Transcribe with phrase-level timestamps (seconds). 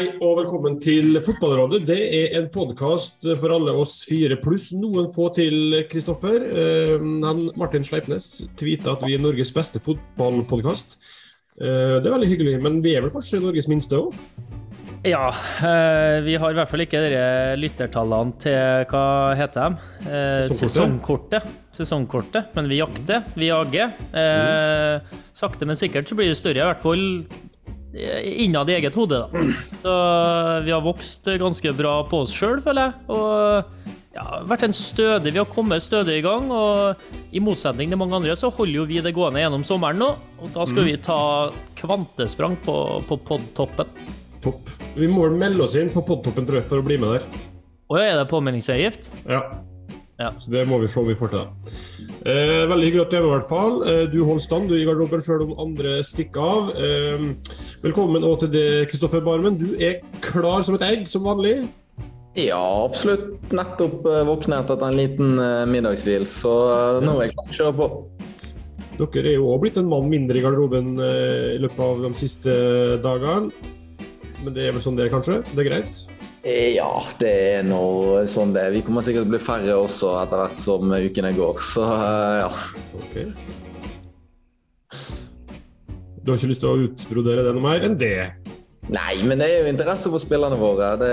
[0.00, 1.82] Hei og velkommen til Fotballrådet.
[1.84, 6.46] Det er en podkast for alle oss fire pluss noen få til, Kristoffer.
[7.20, 10.96] han Martin Sleipnes tweeta at vi er Norges beste fotballpodkast.
[11.60, 14.16] Eh, det er veldig hyggelig, men vi er vel kanskje Norges minste òg?
[15.04, 15.28] Ja,
[15.68, 17.20] eh, vi har i hvert fall ikke de
[17.60, 19.04] lyttertallene til hva
[19.36, 19.92] heter de?
[20.08, 21.44] Eh, sesongkortet.
[21.76, 22.56] Sesongkortet.
[22.56, 23.92] Men vi jakter, vi jager.
[24.16, 25.20] Mm.
[25.36, 27.49] sakte, men sikkert så blir det større, i hvert fall
[27.92, 29.18] innad i eget hode.
[29.18, 29.46] da.
[29.82, 29.94] Så
[30.64, 32.94] vi har vokst ganske bra på oss sjøl, føler jeg.
[33.10, 36.50] Og ja, vært en stødig, Vi har kommet stødig i gang.
[36.50, 36.96] Og
[37.32, 40.14] i motsetning til mange andre så holder jo vi det gående gjennom sommeren nå.
[40.40, 40.88] Og da skal mm.
[40.90, 41.20] vi ta
[41.80, 42.76] kvantesprang på,
[43.08, 43.90] på podtoppen.
[44.40, 44.70] Topp.
[44.96, 47.26] Vi må melde oss inn på Podtoppen tror jeg, for å bli med der.
[47.90, 49.10] Å ja, er det påmeldingsavgift?
[49.28, 49.42] Ja.
[50.20, 50.30] Ja.
[50.38, 51.74] Så det må vi se om vi får til.
[52.28, 53.76] Eh, veldig hyggelig at du er med, i hvert fall.
[53.88, 56.72] Eh, du holder stand du i garderoben sjøl om andre stikker av.
[56.76, 57.28] Eh,
[57.84, 59.56] velkommen også til deg, Kristoffer Barmen.
[59.60, 61.62] Du er klar som et egg, som vanlig?
[62.38, 63.40] Ja, absolutt.
[63.50, 67.56] Nettopp uh, våknet etter en liten uh, middagshvil, så uh, nå er jeg klar til
[67.56, 67.88] å kjøre på.
[69.00, 72.52] Dere er jo òg blitt en mann mindre i garderoben i løpet av de siste
[73.00, 73.48] dagene.
[74.44, 75.38] Men det er vel sånn det er, kanskje?
[75.54, 76.02] Det er greit?
[76.40, 76.88] Eh, ja,
[77.20, 77.80] det er nå
[78.30, 78.72] sånn det er.
[78.72, 82.36] Vi kommer sikkert til å bli færre også etter hvert som ukene går, så eh,
[82.40, 82.52] ja.
[83.00, 83.26] Okay.
[86.20, 88.30] Du har ikke lyst til å utbrodere det noe mer enn det?
[88.90, 90.94] Nei, men det er jo interesse for spillerne våre.
[91.00, 91.12] Det,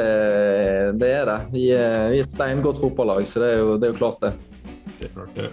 [1.02, 1.38] det er det.
[1.52, 4.23] Vi er, vi er et steingodt fotballag, så det er, jo, det er jo klart
[4.23, 4.33] det.
[4.95, 5.52] Det er klart det.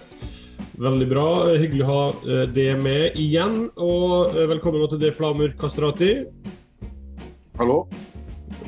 [0.87, 1.27] Veldig bra.
[1.51, 3.65] Hyggelig å ha eh, det med igjen.
[3.75, 6.13] Og velkommen til deg, Flamur Kastrati.
[7.59, 7.83] Hallo?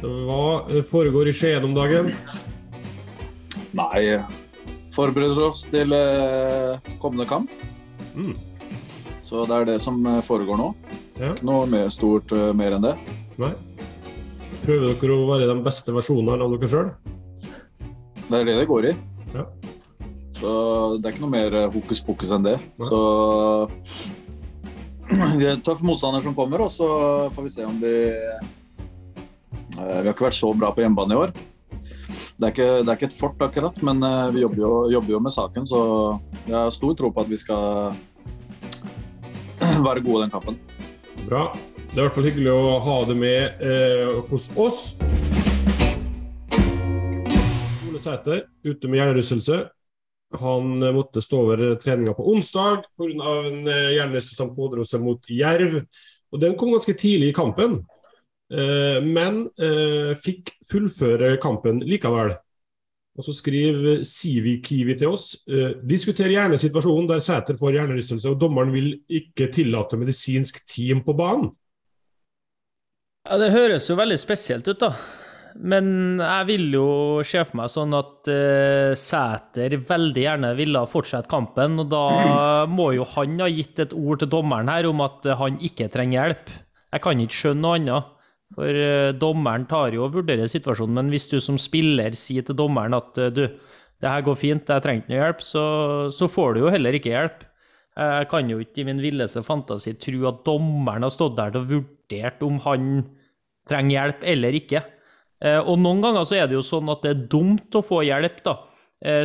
[0.01, 2.11] Hva foregår i Skien om dagen?
[3.77, 4.21] Nei,
[4.93, 7.51] forbereder oss til eh, kommende kamp.
[8.15, 8.35] Mm.
[9.25, 10.69] Så det er det som eh, foregår nå.
[11.17, 11.31] Ja.
[11.33, 12.93] Ikke noe mer stort uh, mer enn det.
[13.41, 13.49] Nei.
[14.61, 16.91] Prøver dere å være de beste versjonene av dere sjøl?
[18.27, 18.93] Det er det det går i.
[19.33, 19.47] Ja.
[20.37, 20.49] Så
[20.99, 22.57] det er ikke noe mer hokus pokus enn det.
[22.77, 22.87] Nei.
[22.91, 22.99] Så
[25.65, 26.87] tøff motstander som kommer, og så
[27.33, 27.95] får vi se om vi
[28.37, 28.45] Eh,
[29.77, 31.37] vi har ikke vært så bra på hjemmebane i år.
[32.37, 35.13] Det er, ikke, det er ikke, et fort, akkurat, men eh, vi jobber jo, jobber
[35.15, 35.65] jo, med saken.
[35.67, 35.79] Så
[36.45, 37.95] jeg har stor tro på at vi skal
[39.87, 40.59] være gode i den kampen.
[41.25, 41.49] Bra.
[41.87, 44.83] Det er i hvert fall hyggelig å ha det med eh, hos oss.
[47.87, 49.59] Ole Sæter ute med hjernerystelse.
[50.37, 53.35] Han eh, måtte stå over treninga på onsdag pga.
[53.49, 55.81] en hjernerystelse han pådro seg mot Jerv.
[56.31, 57.81] Og Den kom ganske tidlig i kampen.
[58.47, 62.35] Eh, men eh, fikk fullføre kampen likevel.
[63.17, 68.29] Og så skriver Sivi Kiwi til oss eh, diskuter gjerne situasjonen der Sæter får hjernerystelse
[68.29, 71.49] og dommeren vil ikke tillate medisinsk team på banen.
[73.27, 74.93] Ja, Det høres jo veldig spesielt ut, da.
[75.57, 76.89] Men jeg vil jo
[77.25, 81.79] se for meg sånn at uh, Sæter veldig gjerne ville fortsette kampen.
[81.81, 82.03] Og da
[82.77, 86.21] må jo han ha gitt et ord til dommeren her om at han ikke trenger
[86.21, 86.53] hjelp.
[86.93, 88.13] Jeg kan ikke skjønne noe annet.
[88.55, 92.55] For uh, dommeren tar jo og vurderer situasjonen, men hvis du som spiller sier til
[92.57, 93.43] dommeren at uh, du,
[93.99, 95.63] det her går fint, jeg trenger ikke hjelp, så,
[96.15, 97.43] så, får du jo heller ikke hjelp.
[97.97, 101.65] Jeg kan jo ikke i min villeste fantasi tro at dommeren har stått der og
[101.71, 102.91] vurdert om han
[103.67, 104.83] trenger hjelp eller ikke.
[105.43, 108.03] Uh, og noen ganger så er det jo sånn at det er dumt å få
[108.07, 108.59] hjelp, da.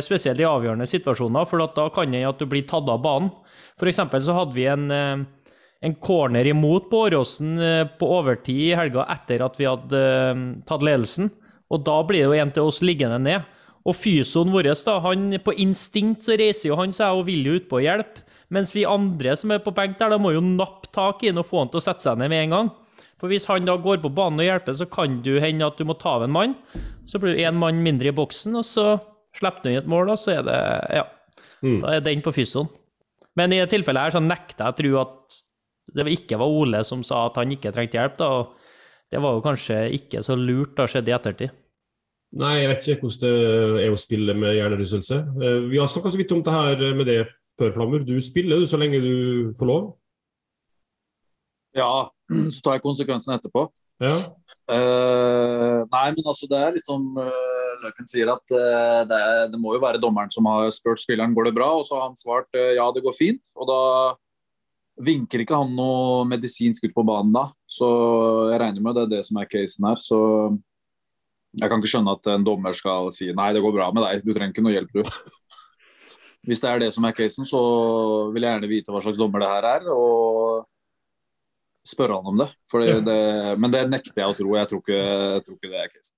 [0.05, 3.31] Spesielt i avgjørende situasjoner, for da kan det at du blir tatt av banen.
[3.81, 4.83] For eksempel så hadde vi en
[5.83, 10.43] en corner imot på Åråsen eh, på overtid i helga etter at vi hadde uh,
[10.67, 11.27] tatt ledelsen.
[11.73, 13.49] Og da blir det jo en til oss liggende ned.
[13.83, 17.57] Og fysioen vår, da, han på instinkt så reiser jo han seg og vil jo
[17.59, 18.23] utpå hjelpe.
[18.53, 21.41] Mens vi andre som er på benk der, da må jo nappe tak i ham
[21.41, 22.71] og få han til å sette seg ned med en gang.
[23.19, 25.87] For hvis han da går på banen og hjelper, så kan du hende at du
[25.87, 26.55] må ta av en mann.
[27.09, 28.85] Så blir det én mann mindre i boksen, og så
[29.39, 30.61] slipper du inn et mål, og så er det
[30.99, 31.07] Ja.
[31.63, 31.79] Mm.
[31.79, 32.67] Da er den på fysioen.
[33.39, 35.43] Men i dette tilfellet her så nekter jeg å tro at
[35.93, 38.17] det ikke var Ole som sa at han ikke trengte hjelp.
[38.19, 38.55] da, og
[39.11, 41.59] Det var jo kanskje ikke så lurt da skjedde i ettertid.
[42.33, 45.19] Nei, jeg vet ikke hvordan det er å spille med hjernerystelse.
[45.37, 47.19] Eh, vi har snakka så vidt om det her med det
[47.59, 48.05] før, Flammer.
[48.07, 49.83] Du spiller du så lenge du får lov?
[51.77, 52.09] Ja,
[52.53, 53.67] så tar jeg konsekvensen etterpå.
[54.01, 54.17] Ja.
[54.67, 59.59] Uh, nei, men altså det er liksom uh, Løken sier at uh, det, er, det,
[59.61, 62.17] må jo være dommeren som har spurt spilleren går det bra, og så har han
[62.17, 63.53] svart ja, det går fint.
[63.53, 63.79] Og da
[65.01, 67.47] vinker ikke han noe medisinsk ut på banen da.
[67.65, 67.87] Så
[68.51, 70.01] jeg regner med det er det som er casen her.
[70.01, 70.19] Så
[71.59, 74.23] jeg kan ikke skjønne at en dommer skal si nei, det går bra med deg,
[74.25, 75.03] du trenger ikke noe hjelp, du.
[76.47, 77.59] Hvis det er det som er casen, så
[78.33, 79.85] vil jeg gjerne vite hva slags dommer det her er.
[79.93, 80.65] Og
[81.87, 82.49] spørre han om det.
[83.07, 83.21] Det
[83.61, 84.57] men det nekter jeg å tro.
[84.57, 86.17] Jeg tror ikke, jeg tror ikke det er casen.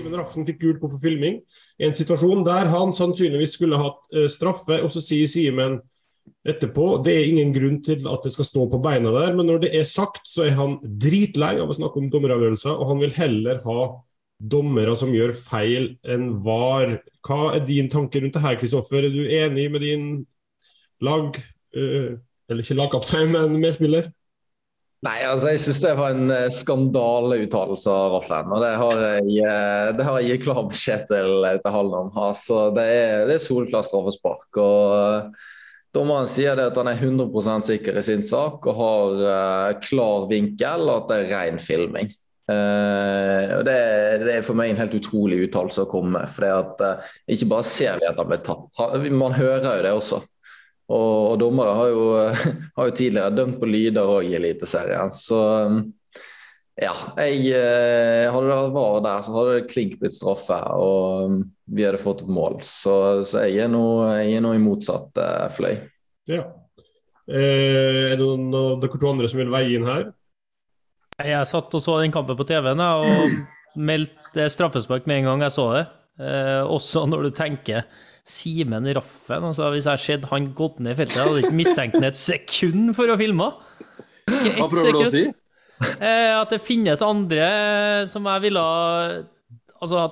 [0.00, 1.40] Simen Raffen fikk gult kort for filming.
[1.80, 5.80] En situasjon der han sannsynligvis skulle hatt eh, straffe, og så sier Simen
[6.46, 9.64] etterpå det er ingen grunn til at det skal stå på beina der, men når
[9.64, 13.12] det er sagt, så er han dritlei av å snakke om dommeravgjørelser, og han vil
[13.16, 13.80] heller ha
[14.40, 16.94] dommere som gjør feil enn var.
[17.26, 19.04] Hva er din tanke rundt det her, Kristoffer?
[19.04, 20.06] Er du enig med din
[21.04, 21.36] lag,
[21.76, 22.16] eh,
[22.48, 24.08] eller ikke lagkaptein, men medspiller?
[25.00, 28.50] Nei, altså jeg syns det var en eh, skandaleuttalelse av Raffen.
[28.52, 32.10] Og det har jeg, eh, det har jeg gitt klar beskjed til, til Hallen om.
[32.20, 34.60] Altså, det er, det er soleklart straffespark.
[34.60, 35.48] og eh,
[35.94, 40.28] Dommeren sier det at han er 100% sikker i sin sak og har uh, klar
[40.30, 42.12] vinkel, og at det er ren filming.
[42.50, 43.78] Uh, og det,
[44.22, 46.30] det er for meg en helt utrolig uttalelse å komme med.
[46.30, 48.70] For eh, ikke bare ser vi at han ble tatt,
[49.10, 50.22] man hører jo det også.
[50.90, 52.04] Og, og dommere har jo,
[52.76, 55.12] har jo tidligere dømt på lyder òg i Eliteserien.
[55.14, 55.38] Så
[55.70, 55.80] um,
[56.80, 61.42] ja, jeg eh, Hadde det vært der, så hadde det klink blitt straffe, og um,
[61.70, 62.60] vi hadde fått et mål.
[62.66, 62.94] Så,
[63.28, 63.84] så jeg er nå
[64.16, 65.76] jeg er nå i motsatt eh, fløy.
[66.30, 66.46] Ja.
[67.30, 70.10] Eh, er det noen av dere to andre som vil veie inn her?
[71.20, 73.06] Jeg satt og så den kampen på TV-en og
[73.90, 75.84] meldte straffespark med en gang jeg så det.
[76.20, 77.84] Eh, også når du tenker
[78.30, 81.60] Simen Raffen altså Hvis jeg hadde sett han gått ned i feltet, hadde jeg ikke
[81.60, 83.50] mistenkt ham et sekund for å filme.
[84.30, 85.26] Hva prøver du å si?
[85.80, 87.46] Eh, at det finnes andre
[88.10, 88.64] som jeg ville
[89.80, 90.08] altså, ha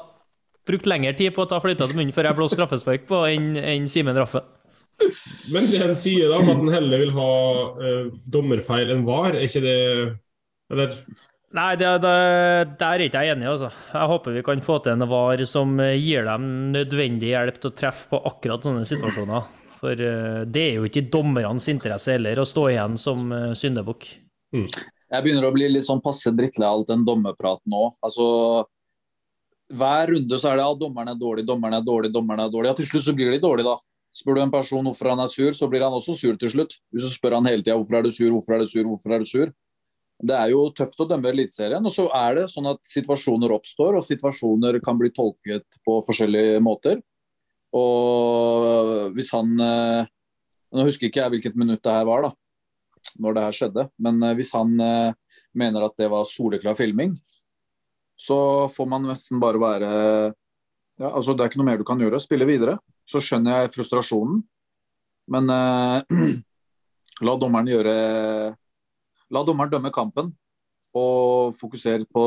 [0.68, 3.56] brukt lengre tid på å ta fløyta til munnen før jeg blåste straffespark på, enn
[3.60, 4.46] en Simen Raffen.
[5.54, 7.32] Men det han sier da om at han heller vil ha
[7.78, 9.76] uh, dommerfeil enn var, er ikke det
[10.74, 10.96] Eller
[11.56, 12.16] Nei, det, det,
[12.76, 13.70] der er ikke jeg enig, altså.
[13.94, 17.70] Jeg håper vi kan få til en VAR som eh, gir dem nødvendig hjelp til
[17.70, 19.46] å treffe på akkurat sånne situasjoner.
[19.78, 23.54] For eh, det er jo ikke i dommernes interesse heller å stå igjen som uh,
[23.56, 24.10] syndebukk.
[25.08, 27.86] Jeg begynner å bli litt sånn passe drittlei av all den dommerpraten nå.
[28.04, 28.26] Altså,
[29.72, 32.74] hver runde så er det ja, dommeren er dårlig, dommeren er dårlig, dommeren er dårlig.
[32.74, 33.78] Ja, til slutt så blir de dårlige, da.
[34.18, 36.76] Spør du en person hvorfor han er sur, så blir han også sur til slutt.
[36.92, 39.16] Hvis du spør han hele tida hvorfor er du sur, hvorfor er du sur, hvorfor
[39.16, 39.52] er du sur.
[40.18, 41.84] Det er jo tøft å dømme Eliteserien.
[41.84, 46.58] Og så er det sånn at situasjoner oppstår, og situasjoner kan bli tolket på forskjellige
[46.64, 46.98] måter.
[47.78, 50.06] Og hvis han eh,
[50.68, 52.30] Nå husker ikke jeg hvilket minutt det her var, da
[53.16, 53.86] når det her skjedde.
[54.02, 55.16] Men eh, hvis han eh,
[55.58, 57.16] mener at det var soleklar filming,
[58.18, 59.90] så får man nesten bare være
[60.98, 62.18] ja, altså Det er ikke noe mer du kan gjøre.
[62.18, 62.74] Spille videre.
[63.06, 64.40] Så skjønner jeg frustrasjonen,
[65.30, 66.16] men eh,
[67.26, 67.94] la dommeren gjøre
[69.34, 70.30] La dommeren dømme kampen
[70.96, 72.24] og fokusere på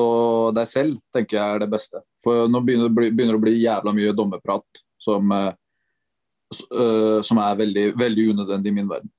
[0.55, 2.03] deg selv, tenker jeg er det beste.
[2.23, 5.53] For nå begynner det å bli, begynner det å bli jævla mye dommerprat som, eh,
[6.53, 9.11] eh, som er veldig, veldig unødvendig i min verden.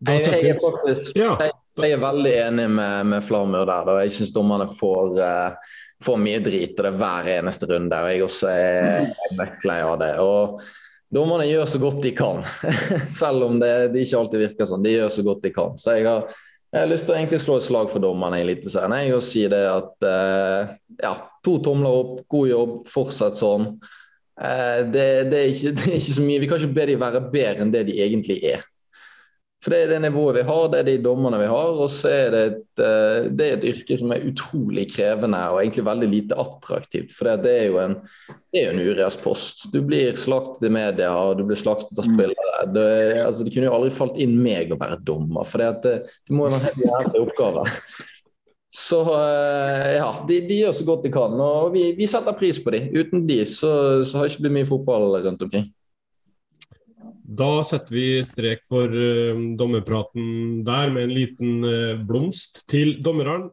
[0.00, 3.88] Jeg, jeg, er faktisk, jeg, jeg er veldig enig med, med Flamur der.
[3.88, 3.96] Da.
[4.04, 5.72] Jeg syns dommerne får, uh,
[6.04, 7.98] får mye drit og det er hver eneste runde.
[7.98, 10.14] og Jeg også er, er av det.
[10.24, 10.62] Og
[11.10, 12.44] Dommerne gjør så godt de kan,
[13.20, 14.84] selv om det, det ikke alltid virker sånn.
[14.84, 15.72] De gjør så godt de kan.
[15.80, 16.36] Så jeg har,
[16.70, 19.14] jeg har lyst til å egentlig slå et slag for dommerne i Eliteserien.
[19.16, 23.72] Og si det at eh, ja, to tomler opp, god jobb, fortsett sånn.
[24.40, 26.42] Eh, det, det, er ikke, det er ikke så mye.
[26.44, 28.62] Vi kan ikke be de være bedre enn det de egentlig er.
[29.60, 31.80] For Det er det nivået vi har, det er de dommerne vi har.
[31.84, 35.60] Og så er det et, eh, det er et yrke som er utrolig krevende og
[35.60, 37.12] egentlig veldig lite attraktivt.
[37.12, 37.98] For det er jo en,
[38.54, 38.80] det er en.
[38.80, 42.62] Du blir slaktet i media, og du blir slaktet av spillere.
[42.72, 42.86] Det,
[43.20, 46.36] altså, det kunne jo aldri falt inn meg å være dommer, for det, det, det
[46.36, 47.66] må jo være en helt jævlig oppgave.
[48.70, 52.60] Så eh, ja, de, de gjør så godt de kan, og vi, vi setter pris
[52.62, 52.88] på dem.
[52.94, 53.74] Uten de så,
[54.06, 55.68] så har det ikke blitt mye fotball rundt omkring.
[57.30, 63.52] Da setter vi strek for uh, dommerpraten der, med en liten uh, blomst til dommerne.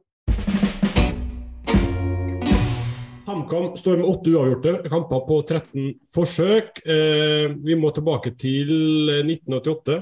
[3.28, 6.82] HamKam står med åtte uavgjorte kamper på 13 forsøk.
[6.88, 10.00] Uh, vi må tilbake til eh, 1988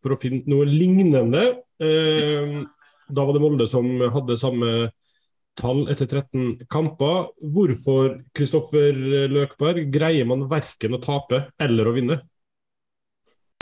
[0.00, 1.44] for å finne noe lignende.
[1.78, 4.72] Da var det Molde som hadde samme
[5.58, 7.28] tall etter 13 kamper.
[7.42, 8.96] Hvorfor, Kristoffer
[9.28, 12.20] Løkberg, greier man verken å tape eller å vinne?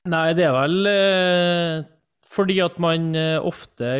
[0.07, 1.85] Nei, det er vel eh,
[2.31, 3.93] fordi at man eh, ofte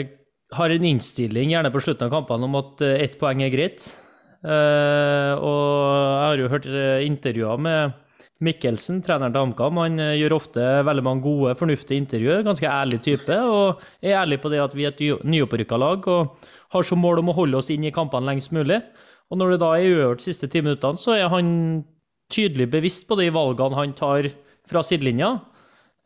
[0.55, 3.89] har en innstilling, gjerne på slutten av kampene, om at eh, ett poeng er greit.
[4.47, 7.97] Eh, og jeg har jo hørt eh, intervjuer med
[8.47, 9.81] Mikkelsen, treneren til HamKam.
[9.81, 12.45] Han gjør ofte veldig mange gode, fornuftige intervjuer.
[12.45, 13.33] Ganske ærlig type.
[13.33, 16.37] Og er ærlig på det at vi er et ny- nyopprykka lag og
[16.75, 18.83] har som mål om å holde oss inn i kampene lengst mulig.
[19.33, 21.49] Og når det da er uøvert de siste ti minuttene, så er han
[22.29, 24.29] tydelig bevisst på de valgene han tar
[24.69, 25.39] fra sidelinja.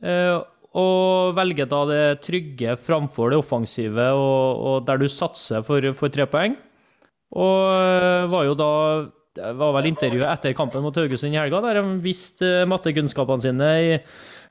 [0.00, 0.38] Eh,
[0.80, 6.12] og velger da det trygge framfor det offensive, og, og der du satser for, for
[6.14, 6.54] tre poeng.
[7.34, 8.70] Og eh, var jo da
[9.38, 13.68] Det var vel intervjuet etter kampen mot Haugesund i helga, der de viste mattekunnskapene sine
[13.78, 13.92] i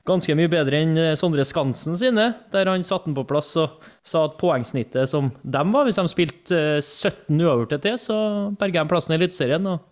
[0.08, 4.24] ganske mye bedre enn Sondre Skansen sine, der han satte den på plass og sa
[4.26, 8.16] at poengsnittet som dem var, hvis de spilte 17 uavgjorte til, så
[8.60, 9.68] berga de plassen i Eliteserien.
[9.68, 9.84] Eh,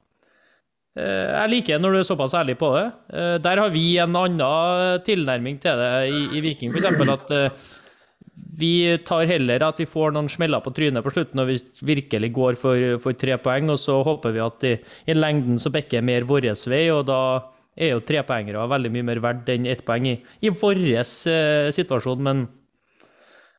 [0.97, 2.87] jeg liker når du er såpass ærlig på det.
[3.12, 7.02] Eh, der har vi en annen tilnærming til det i, i Viking, f.eks.
[7.12, 7.68] at eh,
[8.59, 8.73] vi
[9.07, 11.59] tar heller at vi får noen smeller på trynet på slutten når vi
[11.92, 14.75] virkelig går for, for tre poeng, og så håper vi at i,
[15.07, 17.21] i lengden så bekker mer vår vei, og da
[17.78, 22.25] er jo trepoengere veldig mye mer verdt enn ett poeng i, i vår eh, situasjon.
[22.26, 22.47] Men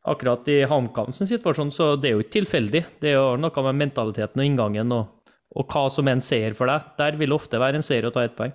[0.09, 2.83] akkurat i HamKam situasjon, så det er jo ikke tilfeldig.
[2.99, 4.91] Det er jo noe med mentaliteten og inngangen.
[4.95, 5.18] og
[5.55, 6.89] og hva som er en seier for deg.
[6.99, 8.53] Der vil det ofte være en seier å ta ett poeng.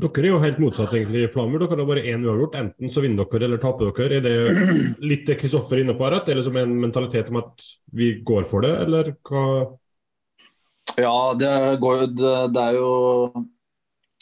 [0.00, 1.60] Dere er jo helt motsatt, egentlig, Flammer.
[1.60, 2.56] Dere har bare én uavgjort.
[2.60, 4.20] Enten så vinner dere eller taper dere.
[4.20, 7.32] Er det litt det Kristoffer er inne på her, at det er liksom en mentalitet
[7.32, 7.64] om at
[7.96, 9.46] vi går for det, eller hva?
[11.00, 11.50] Ja, det,
[11.82, 12.92] går, det, det er jo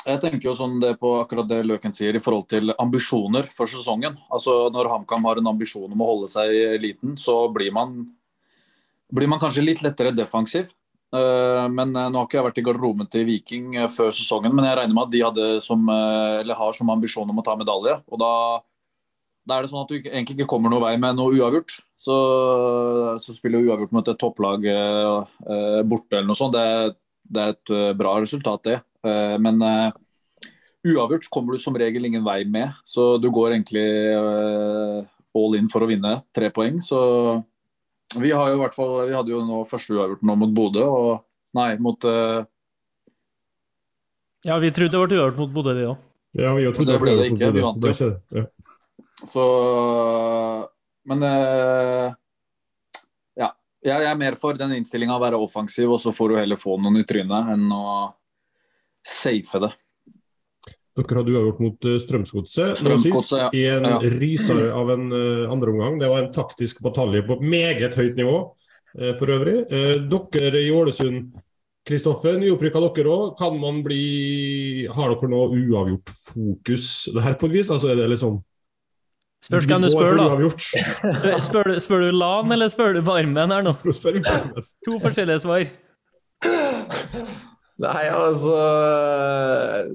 [0.07, 3.69] jeg tenker jo sånn det på akkurat det Løken sier i forhold til ambisjoner for
[3.69, 4.15] sesongen.
[4.33, 7.99] Altså Når HamKam har en ambisjon om å holde seg i eliten, så blir man,
[9.13, 10.71] blir man kanskje litt lettere defensiv.
[11.09, 14.53] Eh, men eh, Nå har ikke jeg vært i garderoben til Viking eh, før sesongen,
[14.55, 17.97] men jeg regner med at de hadde som, har som ambisjon om å ta medalje.
[18.09, 18.33] og da,
[19.49, 21.79] da er det sånn at du egentlig ikke kommer noen vei med noe uavgjort.
[21.99, 22.17] Så,
[23.19, 24.67] så spiller du uavgjort mot et topplag
[25.89, 26.55] borte eller noe sånt.
[26.55, 28.77] Det, det, er et bra resultat, det.
[29.41, 29.59] Men
[30.87, 32.77] uavgjort kommer du som regel ingen vei med.
[32.87, 33.89] Så du går egentlig
[35.35, 36.79] all in for å vinne tre poeng.
[36.85, 37.01] Så
[38.17, 40.85] vi har jo i hvert fall, vi hadde jo nå første uavgjort nå mot Bodø,
[40.85, 41.11] og
[41.59, 42.41] nei, mot uh...
[44.47, 46.07] Ja, vi trodde det ble uavgjort mot Bodø, vi òg.
[46.39, 47.51] Ja, vi trodde det ble det ikke.
[47.53, 48.11] Vi vant jo.
[48.37, 48.47] Ja.
[49.29, 49.45] Så
[51.11, 52.07] Men uh...
[53.37, 53.51] ja.
[53.85, 56.79] Jeg er mer for den innstillinga å være offensiv, og så får du heller få
[56.81, 57.85] noen i trynet enn å
[59.05, 59.73] safe det.
[60.99, 63.49] Dere hadde uavgjort mot uh, Strømsgodset nå sist, ja.
[63.55, 63.99] i en ja.
[64.19, 65.99] ryser av en uh, andreomgang.
[66.01, 69.61] Det var en taktisk batalje på meget høyt nivå uh, for øvrig.
[69.71, 69.95] Uh,
[70.35, 71.31] dere i Ålesund,
[71.89, 73.33] Kristoffer, nyopprykka dere òg.
[73.39, 77.71] Kan man bli Har dere noe uavgjort fokus det her på et vis?
[77.73, 78.41] Altså er det liksom
[79.39, 80.25] Spørs hvem du spør, da.
[80.35, 83.77] Spør, spør, spør, du LAN, eller spør du Barmen her nå?
[83.79, 85.71] To forskjellige svar.
[87.79, 88.57] Nei, altså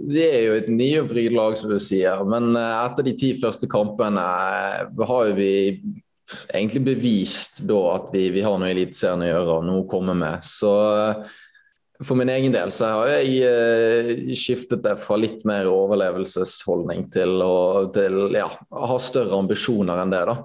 [0.07, 2.23] Vi er jo et nyopprykket lag, som du sier.
[2.27, 5.53] Men eh, etter de ti første kampene eh, har vi
[6.55, 9.89] egentlig bevist da at vi, vi har noe i Eliteserien å gjøre og noe å
[9.91, 10.47] komme med.
[10.47, 11.33] Så eh,
[12.03, 17.55] for min egen del så har jeg skiftet det fra litt mer overlevelsesholdning til å
[17.95, 20.23] til, ja, ha større ambisjoner enn det.
[20.31, 20.39] da.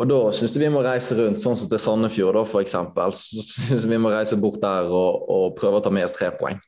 [0.00, 2.76] Og da syns vi må reise rundt, sånn som til Sandefjord da, f.eks.
[3.18, 6.30] Så syns vi må reise bort der og, og, prøve å ta med oss tre
[6.38, 6.60] poeng.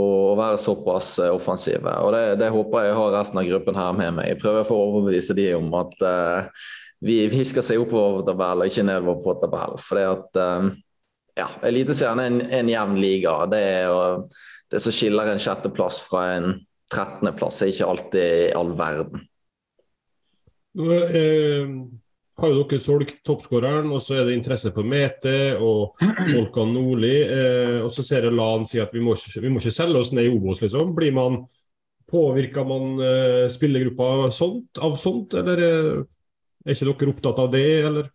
[0.00, 1.90] Og være såpass eh, offensive.
[2.02, 4.30] Og det, det, håper jeg har resten av gruppen her med meg.
[4.32, 6.64] Jeg prøver å overbevise de om at uh,
[7.04, 9.84] vi, vi, skal se oppover på og ikke nedover på tabellen.
[9.84, 10.72] For det at uh,
[11.38, 13.36] ja, Eliteserien er en, en jevn liga.
[13.52, 14.24] Det, er,
[14.72, 16.54] det som skiller en sjetteplass fra en
[16.94, 19.28] trettendeplass, er ikke alltid all verden.
[20.74, 21.70] Nå, eh,
[22.40, 26.00] har jo dere solgt toppskåreren, og så er det interesse for Mete og
[26.32, 27.14] Volkan Nordli.
[27.22, 30.10] Eh, og så ser jeg Lan si at vi må, vi må ikke selge oss
[30.14, 30.96] ned i Obos, liksom.
[30.96, 31.44] Blir man
[32.14, 36.02] Påvirker man eh, spillergruppa sånt, av sånt, eller eh,
[36.64, 38.10] er ikke dere opptatt av det, eller?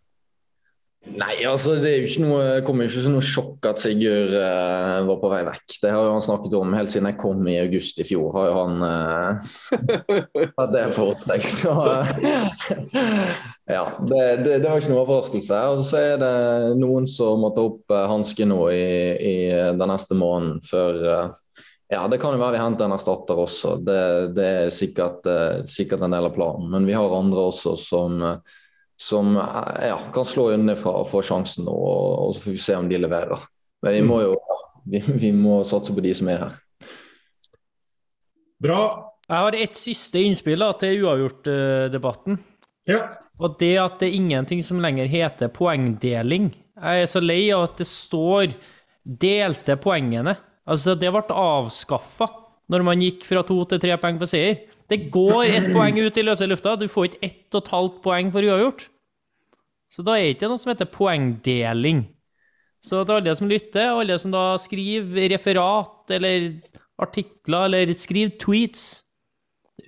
[1.00, 4.34] Nei, altså det er jo ikke noe, kommer jo ikke som noe sjokk at Sigurd
[4.36, 5.76] uh, var på vei vekk.
[5.80, 8.28] Det har jo han snakket om helt siden jeg kom i august i fjor.
[8.36, 9.54] har jo han uh,
[10.60, 11.46] hatt det for seg.
[11.48, 12.04] Så uh,
[13.70, 15.60] ja, det, det, det, var ikke noe overraskelse.
[15.74, 16.32] Og så er det
[16.80, 19.36] noen som må ta opp uh, hansken nå i, i,
[19.76, 21.00] den neste måneden før
[21.90, 23.72] ja, det kan jo være vi henter en erstatter også.
[23.82, 24.02] Det,
[24.36, 25.26] det er sikkert,
[25.66, 26.68] sikkert, en del av planen.
[26.70, 28.20] Men vi har andre også som
[29.00, 32.88] som ja, kan slå unnafra og få sjansen, og, og, så får vi se om
[32.88, 33.46] de leverer.
[33.80, 34.34] Men vi må jo
[34.84, 36.58] vi, vi må satse på de som er her.
[38.60, 38.82] Bra.
[39.30, 42.40] Jeg har et siste innspill da, til uavgjort-debatten.
[42.90, 43.00] Ja.
[43.40, 46.50] Og det at det er ingenting som lenger heter poengdeling.
[46.80, 48.54] Jeg er så lei av at det står
[49.04, 50.36] 'delte poengene'.
[50.66, 52.28] Altså, det ble avskaffa
[52.70, 54.60] når man gikk fra to til tre poeng for seier.
[54.90, 56.76] Det går ett poeng ut i løse lufta.
[56.76, 58.88] Du får ikke ett og et halvt poeng for uavgjort.
[59.90, 62.04] Så da er det ikke noe som heter poengdeling.
[62.80, 66.52] Så til alle som lytter, alle som da skriver referat eller
[67.00, 69.06] artikler eller skriver tweets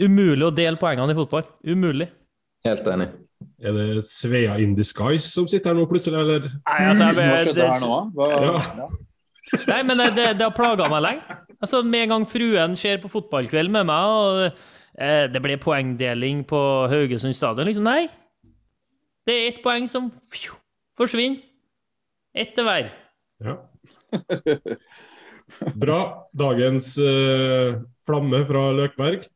[0.00, 1.44] Umulig å dele poengene i fotball.
[1.68, 2.06] Umulig.
[2.66, 3.08] Helt enig.
[3.62, 6.44] Er det Svea in disguise som sitter her nå plutselig, eller?
[6.46, 7.70] Nei, altså, jeg, det?
[8.14, 8.30] Hva-
[8.78, 8.88] Ja.
[9.68, 11.36] Nei, men det, det, det har plaga meg lenge.
[11.60, 14.44] Altså, Med en gang fruen ser på fotballkveld med meg, og
[14.98, 18.06] eh, det ble poengdeling på Haugesund stadion liksom, Nei.
[19.26, 20.54] Det er ett poeng som fju,
[20.98, 21.42] forsvinner.
[22.34, 22.88] Ett til hver.
[23.44, 23.58] Ja.
[25.76, 25.98] Bra.
[26.34, 27.76] Dagens eh,
[28.06, 29.26] flamme fra Løkberg.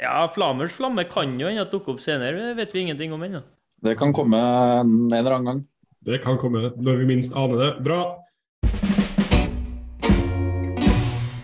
[0.00, 3.42] Ja, Flamers flamme kan jo hende dukke opp senere, det vet vi ingenting om ennå.
[3.84, 5.60] Det kan komme en eller annen gang.
[6.00, 7.68] Det kan komme når vi minst aner det.
[7.84, 7.98] Bra.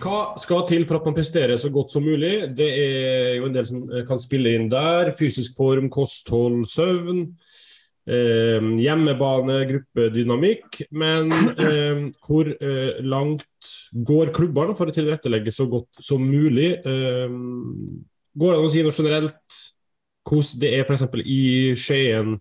[0.01, 2.47] Hva skal til for at man presterer så godt som mulig?
[2.57, 5.13] Det er jo en del som eh, kan spille inn der.
[5.19, 7.27] Fysisk form, kosthold, søvn.
[8.09, 10.81] Eh, hjemmebane, gruppedynamikk.
[10.97, 11.29] Men
[11.61, 16.73] eh, hvor eh, langt går klubbene for å tilrettelegge så godt som mulig?
[18.37, 19.61] Går det an å si noe generelt
[20.27, 21.05] hvordan det er f.eks.
[21.23, 21.41] i
[21.79, 22.35] Skien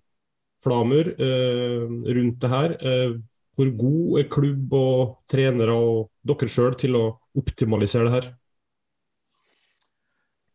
[0.64, 2.74] Flamur eh, rundt det her.
[2.82, 3.14] Eh,
[3.56, 7.04] hvor god er klubb og trenere og dere sjøl til å
[7.38, 8.28] optimalisere det her?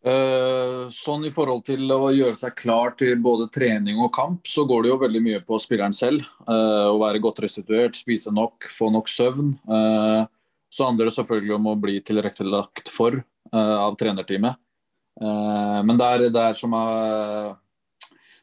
[0.01, 4.65] Eh, sånn I forhold til å gjøre seg klar til både trening og kamp, så
[4.69, 6.25] går det jo veldig mye på spilleren selv.
[6.45, 9.53] Eh, å være godt restituert, spise nok, få nok søvn.
[9.62, 10.24] Eh,
[10.71, 13.17] så handler det selvfølgelig om å bli tilrettelagt for
[13.51, 14.55] av trenerteamet.
[15.19, 17.57] Eh, men der, der som er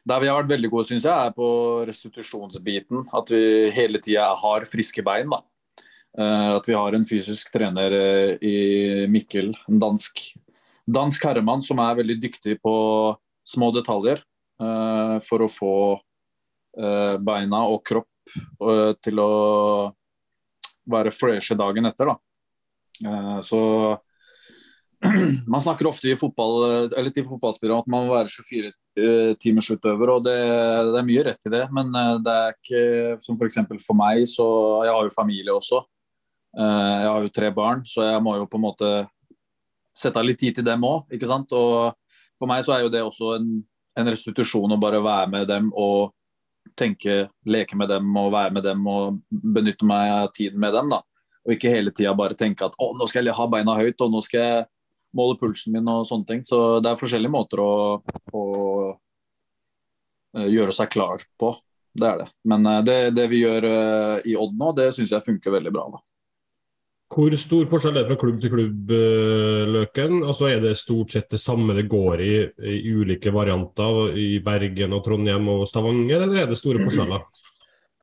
[0.09, 1.47] der vi har vært veldig gode, syns jeg, er på
[1.85, 3.03] restitusjonsbiten.
[3.13, 5.29] At vi hele tida har friske bein.
[5.29, 5.43] da.
[6.17, 10.23] Eh, At vi har en fysisk trener eh, i Mikkel, en dansk,
[10.87, 12.75] dansk herremann, som er veldig dyktig på
[13.47, 14.23] små detaljer.
[14.59, 15.75] For å få
[17.23, 18.33] beina og kropp
[18.99, 19.29] til å
[20.91, 22.11] være freshe dagen etter.
[22.11, 23.39] da.
[23.39, 23.61] Så
[25.53, 30.25] man snakker ofte i fotball, til fotballspillere om at man må være 24 eh, og
[30.25, 31.61] det, det er mye rett i det.
[31.75, 32.83] Men eh, det er ikke
[33.23, 33.61] som f.eks.
[33.69, 34.49] For, for meg, så
[34.87, 35.81] jeg har jo familie også.
[36.57, 38.93] Eh, Jeg har jo tre barn, så jeg må jo på en måte
[39.95, 41.07] sette av litt tid til dem òg.
[41.15, 41.51] ikke sant?
[41.55, 41.95] Og
[42.39, 43.51] for meg så er jo det også en,
[43.99, 46.11] en restitusjon å bare være med dem og
[46.79, 50.91] tenke, leke med dem og være med dem og benytte meg av tiden med dem.
[50.91, 51.01] da.
[51.47, 54.11] Og ikke hele tida bare tenke at å, nå skal jeg ha beina høyt og
[54.11, 54.67] nå skal jeg
[55.15, 56.43] måle pulsen min og sånne ting.
[56.45, 57.71] Så det er forskjellige måter å,
[58.33, 58.43] å
[60.37, 61.55] eh, gjøre seg klar på.
[61.99, 62.29] Det er det.
[62.49, 65.73] Men eh, det, det vi gjør eh, i Odd nå, det syns jeg funker veldig
[65.75, 65.89] bra.
[65.95, 66.03] da.
[67.09, 68.91] Hvor stor forskjell er det fra klubb til klubb,
[69.73, 70.19] Løken?
[70.21, 72.33] Altså Er det stort sett det samme det går i,
[72.69, 77.25] i ulike varianter i Bergen og Trondheim og Stavanger, eller er det store forskjeller?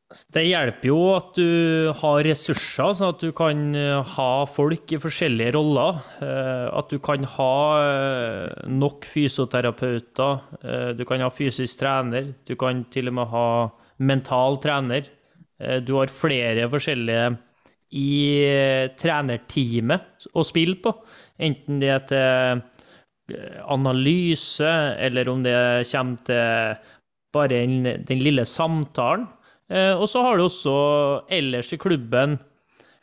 [0.06, 5.00] Det hjelper jo at du har ressurser, sånn at du kan eh, ha folk i
[5.02, 5.98] forskjellige roller.
[6.22, 12.84] Eh, At du kan ha eh, nok fysioterapeuter, du kan ha fysisk trener, du kan
[12.94, 13.48] til og med ha
[13.98, 15.10] mental trener.
[15.88, 17.30] Du har flere forskjellige
[17.96, 18.10] i
[19.00, 20.92] trenerteamet å spille på,
[21.40, 23.38] enten det er til
[23.72, 24.68] analyse,
[25.00, 25.56] eller om det
[25.88, 26.92] kommer til
[27.32, 29.26] bare den, den lille samtalen.
[29.72, 30.76] Eh, og så har du også
[31.32, 32.38] ellers i klubben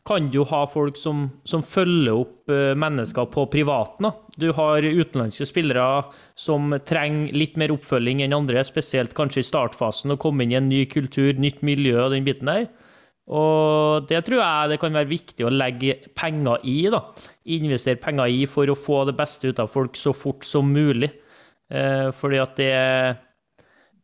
[0.07, 4.09] kan du ha folk som, som følger opp eh, mennesker på privaten.
[4.35, 6.03] Du har utenlandske spillere
[6.35, 10.59] som trenger litt mer oppfølging enn andre, spesielt kanskje i startfasen, å komme inn i
[10.59, 12.67] en ny kultur, nytt miljø og den biten der.
[13.31, 16.81] Og det tror jeg det kan være viktig å legge penger i.
[16.91, 17.05] da.
[17.55, 21.13] Investere penger i for å få det beste ut av folk så fort som mulig.
[21.71, 22.73] Eh, fordi at det,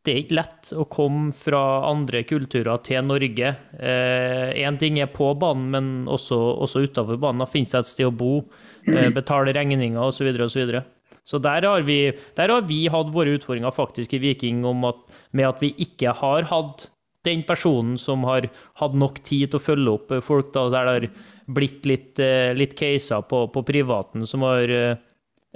[0.06, 3.50] det er ikke lett å komme fra andre kulturer til Norge.
[3.80, 7.44] Én ting er på banen, men også, også utafor banen.
[7.44, 8.46] Da finnes det et sted å bo,
[8.88, 10.30] eh, betale regninger osv.
[10.32, 10.84] Så, og så, videre.
[11.28, 12.00] så der har, vi,
[12.40, 15.04] der har vi hatt våre utfordringer faktisk i Viking at,
[15.36, 16.88] med at vi ikke har hatt
[17.28, 18.48] den personen som har
[18.80, 21.08] hatt nok tid til å følge opp eh, folk, da, der det har
[21.60, 24.96] blitt litt, eh, litt caser på, på privaten som har eh,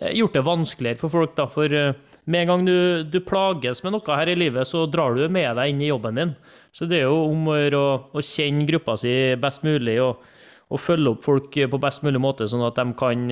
[0.01, 1.35] gjort det vanskeligere for folk.
[1.37, 1.47] Da.
[1.51, 2.75] For eh, med en gang du,
[3.05, 6.19] du plages med noe her i livet, så drar du med deg inn i jobben
[6.19, 6.35] din.
[6.73, 10.25] Så det er jo om å gjøre å, kjenne gruppa si best mulig og,
[10.73, 13.25] og følge opp folk på best mulig måte, sånn at de kan,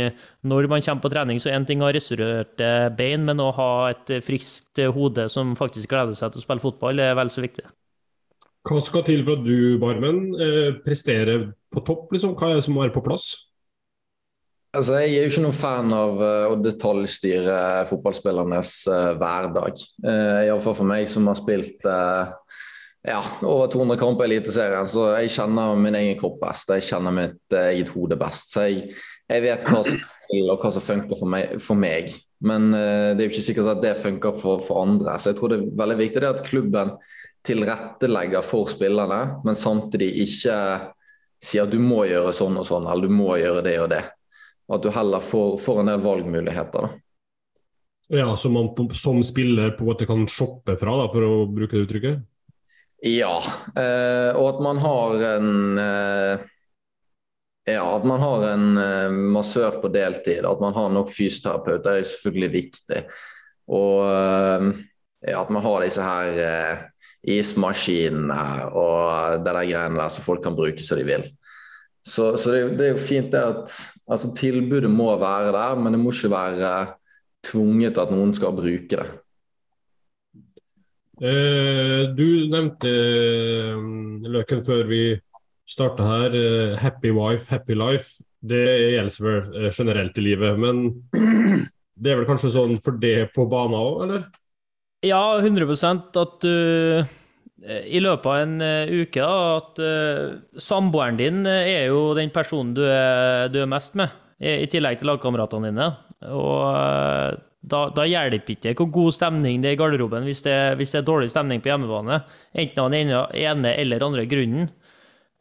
[0.46, 3.72] når man kommer på trening, så én ting å ha restaurerte bein, men å ha
[3.90, 7.66] et friskt hode som faktisk gleder seg til å spille fotball, er vel så viktig.
[8.70, 12.12] Hva skal til for at du, Barmen, eh, presterer på topp?
[12.14, 12.36] liksom?
[12.38, 13.32] Hva er det som må være på plass?
[14.72, 17.56] Altså, jeg er jo ikke noen fan av eh, å detaljstyre
[17.90, 19.82] fotballspillernes eh, hverdag.
[20.06, 22.32] Uh, Iallfall for meg som har spilt eh,
[23.10, 26.70] ja, over 200 kamper i Eliteserien, så jeg kjenner min egen kropp best.
[26.72, 28.54] Jeg kjenner mitt eh, eget hode best.
[28.54, 28.94] Så jeg,
[29.32, 30.06] jeg vet hva som,
[30.38, 32.14] og hva som funker for meg, for meg.
[32.42, 35.18] Men uh, det er jo ikke sikkert at det funker for, for, andre.
[35.20, 36.96] Så jeg tror det er veldig viktig at klubben
[37.46, 40.56] tilrettelegger for spillerne, men samtidig ikke
[41.42, 44.04] sier at du må gjøre sånn og sånn, eller du må gjøre det og det.
[44.72, 46.88] Og at du heller får, får en del valgmuligheter.
[46.88, 46.92] da.
[48.12, 51.76] Ja, Som man som spiller på en måte kan shoppe fra, da, for å bruke
[51.76, 52.24] det uttrykket?
[53.04, 53.36] Ja,
[53.76, 56.44] eh, og at man har en eh,
[57.72, 62.08] ja, At man har en eh, massør på deltid, at man har nok fysioterapeuter er
[62.08, 63.04] selvfølgelig viktig.
[63.72, 64.72] Og uh,
[65.24, 66.82] ja, at man har disse her uh,
[67.24, 71.28] ismaskinene og det der greiene der som folk kan bruke som de vil.
[72.02, 73.74] Så, så det, det, er jo fint det at
[74.10, 76.72] altså, tilbudet må være der, men det må ikke være
[77.46, 79.10] tvunget at noen skal bruke det.
[82.18, 82.92] du nevnte
[84.32, 85.04] Løken før vi
[85.72, 86.36] starta her.
[86.36, 88.22] Uh, happy wife, happy life.
[88.42, 90.60] Det gjelder vel uh, generelt i livet.
[90.60, 90.84] Men
[92.02, 94.30] det er vel kanskje sånn for det på banen òg, eller?
[95.06, 95.66] Ja, 100
[96.22, 97.18] at du uh,
[97.62, 98.64] i løpet av en
[99.04, 99.82] uke at
[100.58, 104.10] samboeren din er jo den personen du er, du er mest med,
[104.42, 105.90] i, tillegg til lagkameratene dine.
[106.34, 110.94] Og da, da, hjelper ikke hvor god stemning det er i garderoben hvis det, hvis
[110.94, 112.24] det er dårlig stemning på hjemmebane.
[112.58, 114.72] Enten av den ene eller andre grunnen.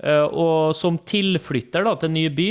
[0.05, 2.51] Eh, og som tilflytter da, til ny by,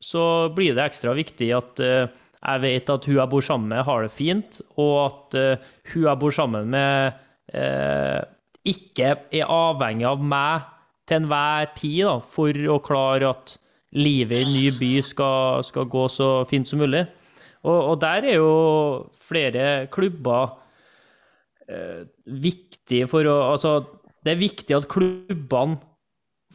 [0.00, 0.24] så
[0.56, 2.08] blir det ekstra viktig at eh,
[2.40, 5.34] jeg vet at hun jeg bor sammen med, har det fint, og at
[5.92, 7.18] hun jeg bor sammen med,
[8.68, 10.68] ikke er avhengig av meg
[11.08, 13.56] til enhver tid da, for å klare at
[13.96, 17.04] livet i ny by skal, skal gå så fint som mulig.
[17.66, 18.52] Og, og der er jo
[19.20, 20.54] flere klubber
[21.68, 23.80] eh, viktig for å Altså,
[24.24, 25.80] det er viktig at klubbene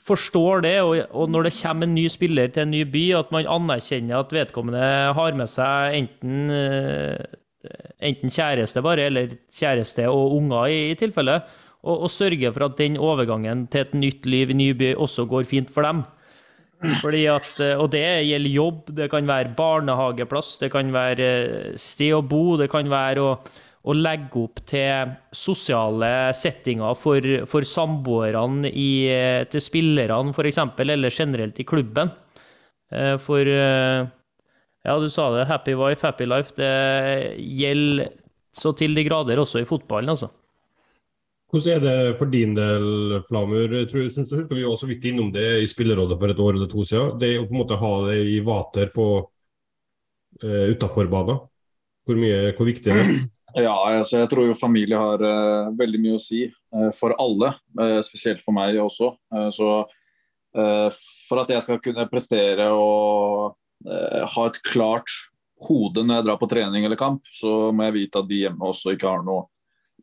[0.06, 3.32] forstår det, og, og, når det kommer en ny spiller til en ny by, at
[3.34, 7.72] man anerkjenner at vedkommende har med seg enten, eh,
[8.06, 11.40] enten kjæreste bare, eller kjæreste og unger i, i tilfelle,
[11.86, 15.28] og, og sørge for at den overgangen til et nytt liv i ny by også
[15.30, 16.04] går fint for dem.
[16.86, 22.18] At, eh, og det gjelder jobb, det kan være barnehageplass, det kan være eh, sted
[22.18, 23.38] å bo, det kan være å
[23.86, 28.72] å legge opp til sosiale settinger for, for samboerne
[29.52, 32.10] til spillerne, f.eks., eller generelt i klubben.
[32.92, 34.08] Eh, for eh,
[34.86, 36.56] ja, du sa det, happy wife, happy life.
[36.58, 38.10] Det gjelder
[38.56, 40.32] så til de grader også i fotballen, altså.
[41.56, 43.72] Hvordan er det for din del, Flamur?
[43.72, 46.42] Jeg tror, synes, jeg husker Vi var så vidt innom det i spillerrådet for et
[46.44, 47.14] år eller to siden.
[47.22, 49.06] Det å på en måte ha det i vater på
[50.44, 51.40] uh, utafor banen.
[52.04, 53.16] Hvor, mye, hvor viktig er det?
[53.56, 57.54] Ja, altså jeg tror jo familie har uh, veldig mye å si uh, for alle,
[57.80, 59.14] uh, spesielt for meg også.
[59.56, 59.70] så
[60.56, 65.12] for at jeg skal kunne prestere og ha et klart
[65.68, 68.70] hode når jeg drar på trening eller kamp, så må jeg vite at de hjemme
[68.70, 69.50] også ikke har noen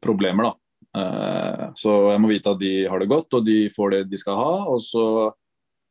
[0.05, 0.51] problemer.
[0.51, 0.62] da.
[0.93, 4.37] Så jeg må vite at de har det godt og de får det de skal
[4.37, 5.05] ha, og så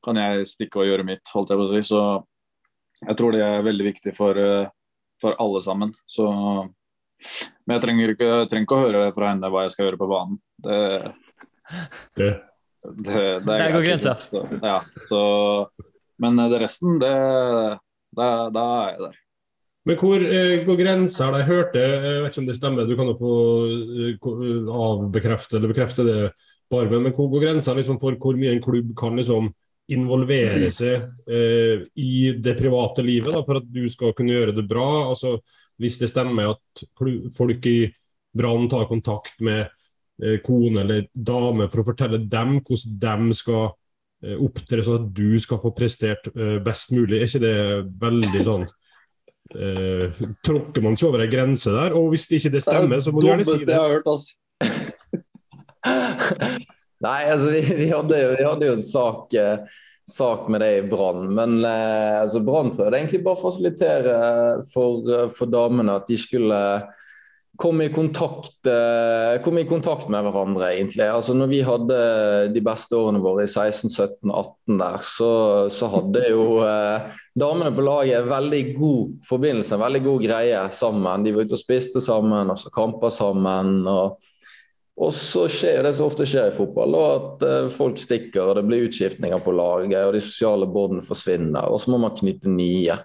[0.05, 1.81] kan jeg stikke og gjøre mitt, holdt jeg på å si.
[1.85, 2.01] Så
[3.01, 4.37] jeg tror det er veldig viktig for,
[5.21, 5.95] for alle sammen.
[6.09, 6.27] Så
[7.65, 10.09] men jeg trenger ikke, trenger ikke, å høre fra henne hva jeg skal gjøre på
[10.09, 10.39] banen.
[10.65, 10.79] Det,
[12.17, 12.31] det.
[12.81, 14.15] det, det Der går grensa.
[14.61, 14.79] Ja,
[16.21, 17.11] men det resten, det,
[18.17, 18.29] da
[18.65, 19.20] er jeg der.
[19.89, 21.31] Men hvor eh, går grensa?
[21.39, 23.35] Jeg hørte, jeg vet ikke om det stemmer, du kan jo få
[24.21, 26.19] uh, avbekrefte eller bekrefte det,
[26.71, 29.49] bare, men hvor går grensa liksom, for hvor mye en klubb kan liksom,
[29.91, 34.67] involvere seg eh, i det private livet da, for at du skal kunne gjøre det
[34.69, 35.09] bra?
[35.09, 35.39] altså
[35.81, 36.83] hvis det stemmer at
[37.33, 37.79] folk i
[38.37, 39.65] Brann tar kontakt med
[40.23, 43.65] eh, kone eller dame for å fortelle dem hvordan de skal
[44.23, 47.57] eh, opptre sånn at du skal få prestert eh, best mulig, er ikke det
[48.05, 48.69] veldig sånn
[49.55, 51.95] eh, Tråkker man ikke over ei grense der?
[51.97, 53.75] Og hvis ikke det stemmer, så må du gjerne si det.
[53.75, 54.35] Jeg har hørt, altså.
[57.01, 59.63] Nei, altså vi, vi, hadde, vi, hadde, jo en sak eh,
[60.11, 61.29] sak med det i Brann.
[61.33, 64.17] Men eh, altså, Brann prøvde egentlig bare å fasilitere
[64.73, 66.59] for, eh, for, damene at de skulle
[67.61, 71.05] komme i, kontakt, eh, komme i kontakt med hverandre, egentlig.
[71.05, 71.99] Altså, når vi hadde
[72.55, 75.33] de beste årene våre i 16, 17, 18 der, så,
[75.73, 81.25] så hadde jo eh, damene på laget er veldig god forbindelse, veldig god greie sammen.
[81.25, 83.81] De var ute og spiste sammen, og så kamper sammen.
[83.87, 84.21] og
[85.01, 88.65] og så skjer det som ofte skjer i fotball, at uh, folk stikker og det
[88.67, 90.03] blir utskiftninger på laget.
[90.03, 92.99] og De sosiale båndene forsvinner, og så må man knytte nye.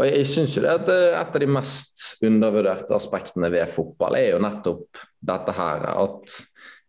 [0.00, 4.16] Og jeg synes jo det at eh, Et av de mest undervurderte aspektene ved fotball
[4.16, 5.84] er jo nettopp dette her.
[5.92, 6.36] At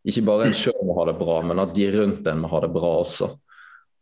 [0.08, 2.62] ikke bare en sjøl må ha det bra, men at de rundt en må ha
[2.64, 3.34] det bra også.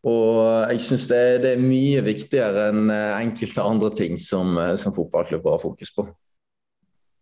[0.07, 5.57] Og jeg syns det, det, er mye viktigere enn enkelte andre ting som, som fotballklubber
[5.57, 6.05] har fokus på.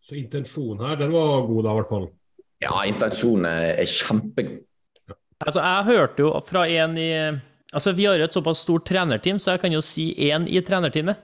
[0.05, 2.05] Så intensjonen her, den var god da, i hvert fall?
[2.61, 4.61] Ja, intensjonen er, er kjempegod.
[5.41, 7.11] Altså, jeg hørte jo fra en i
[7.75, 10.61] Altså, vi har jo et såpass stort trenerteam, så jeg kan jo si én i
[10.63, 11.19] trenerteamet.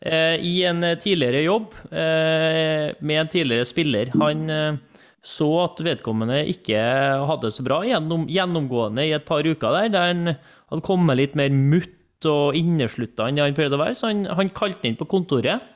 [0.00, 4.12] Eh, I en tidligere jobb eh, med en tidligere spiller.
[4.20, 4.78] Han eh,
[5.24, 6.80] så at vedkommende ikke
[7.28, 10.34] hadde det så bra gjennom, gjennomgående i et par uker der, der han
[10.74, 13.96] hadde kommet litt mer mutt og inneslutta enn han pleide å være.
[13.98, 15.72] Så han, han kalte han inn på kontoret.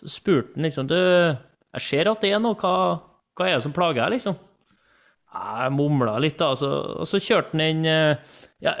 [0.00, 0.96] Så spurte han liksom du,
[1.74, 2.58] jeg ser at det er noe.
[2.58, 2.74] Hva,
[3.34, 4.38] hva er det som plager deg, liksom?
[5.34, 6.52] Jeg mumla litt, da.
[6.58, 6.70] Så,
[7.02, 8.76] og så kjørte han inn eh, ja,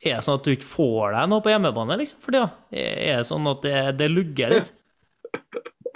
[0.00, 2.22] Er det sånn at du ikke får deg noe på hjemmebane, liksom?
[2.24, 4.72] For det, er det sånn at det, det lugger litt?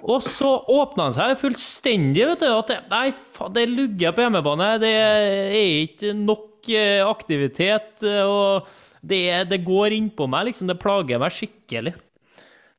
[0.02, 2.48] Og så åpna han seg fullstendig, vet du.
[2.50, 3.06] At det, nei,
[3.36, 4.70] faen, det lugger på hjemmebane.
[4.82, 8.02] Det er ikke nok eh, aktivitet.
[8.02, 8.66] Eh, og
[9.02, 10.70] det, det går innpå meg, liksom.
[10.70, 11.94] Det plager meg skikkelig.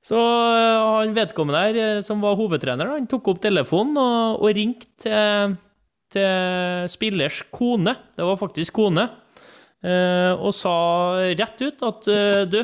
[0.03, 4.55] Så eh, han vedkommende her, eh, som var hovedtrener, han tok opp telefonen og, og
[4.57, 5.57] ringte til,
[6.11, 7.95] til, spillers kone.
[8.17, 9.07] Det var faktisk kone.
[9.83, 10.75] Eh, og sa
[11.35, 12.11] rett ut at
[12.51, 12.59] du,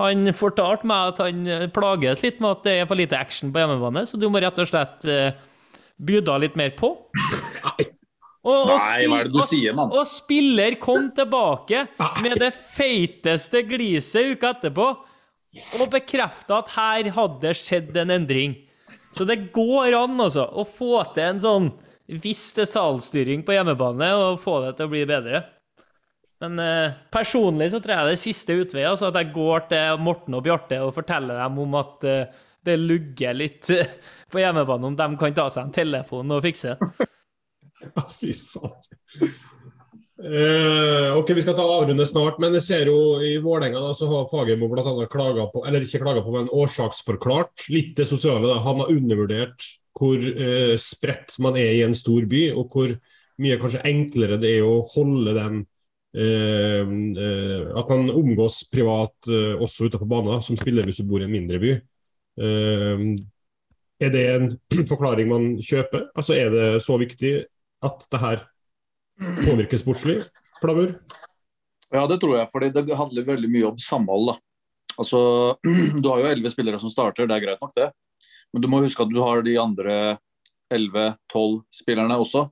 [0.00, 3.62] han fortalte meg at han plages litt med at det er for lite action på
[3.62, 5.04] hjemmebane, så du må rett og slett
[5.98, 6.92] by deg litt mer på.
[8.48, 9.92] Og, og, Nei, hva er det du sier, mann?
[9.92, 11.84] Og spiller kom tilbake
[12.24, 14.86] med det feiteste gliset uka etterpå
[15.78, 18.56] og bekrefta at her hadde skjedd en endring.
[19.16, 21.68] Så det går an altså, å få til en sånn
[22.08, 25.42] viss salgsstyring på hjemmebane og få det til å bli bedre.
[26.42, 28.84] Men eh, personlig så tror jeg det er siste utvei.
[28.86, 32.78] Altså at jeg går til Morten og Bjarte og forteller dem om at eh, det
[32.78, 33.90] lugger litt eh,
[34.32, 36.76] på hjemmebane, om de kan ta seg en telefon og fikse.
[38.18, 38.76] Fy faen.
[40.18, 44.66] Eh, ok, Vi skal ta avrunde snart, men jeg ser jo i Vålerenga har Fagermo
[44.66, 45.06] bl.a.
[45.06, 48.48] klaga på, eller ikke klaga på, men årsaksforklart litt det sosiale.
[48.50, 48.58] Da.
[48.64, 49.66] Han har undervurdert
[49.98, 52.94] hvor eh, spredt man er i en stor by, og hvor
[53.38, 55.60] mye kanskje enklere det er å holde den
[56.18, 56.90] eh,
[57.78, 61.62] At man omgås privat også utenfor banen, som spiller hvis du bor i en mindre
[61.62, 61.76] by.
[64.02, 64.50] er det en
[64.90, 66.08] forklaring man kjøper?
[66.18, 67.36] Altså Er det så viktig
[67.84, 68.44] at det her
[69.44, 70.20] påvirker sportslig?
[70.62, 70.96] Flamur?
[71.94, 72.50] Ja, det tror jeg.
[72.52, 74.32] fordi det handler veldig mye om samhold.
[74.32, 74.36] da.
[74.98, 75.20] Altså,
[76.02, 77.90] Du har jo elleve spillere som starter, det er greit nok det.
[78.52, 80.18] Men du må huske at du har de andre
[80.72, 82.48] 11-12 spillerne også.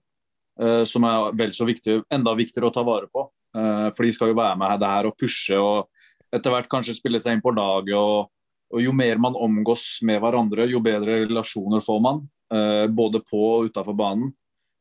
[0.60, 3.26] eh, som er vel så viktig, enda viktigere å ta vare på.
[3.56, 5.88] Eh, for de skal jo være med her og pushe og
[6.32, 7.94] etter hvert kanskje spille seg inn på laget.
[7.96, 8.30] Og,
[8.72, 12.24] og, jo mer man omgås med hverandre, jo bedre relasjoner får man.
[12.52, 14.32] Eh, både på og utafor banen.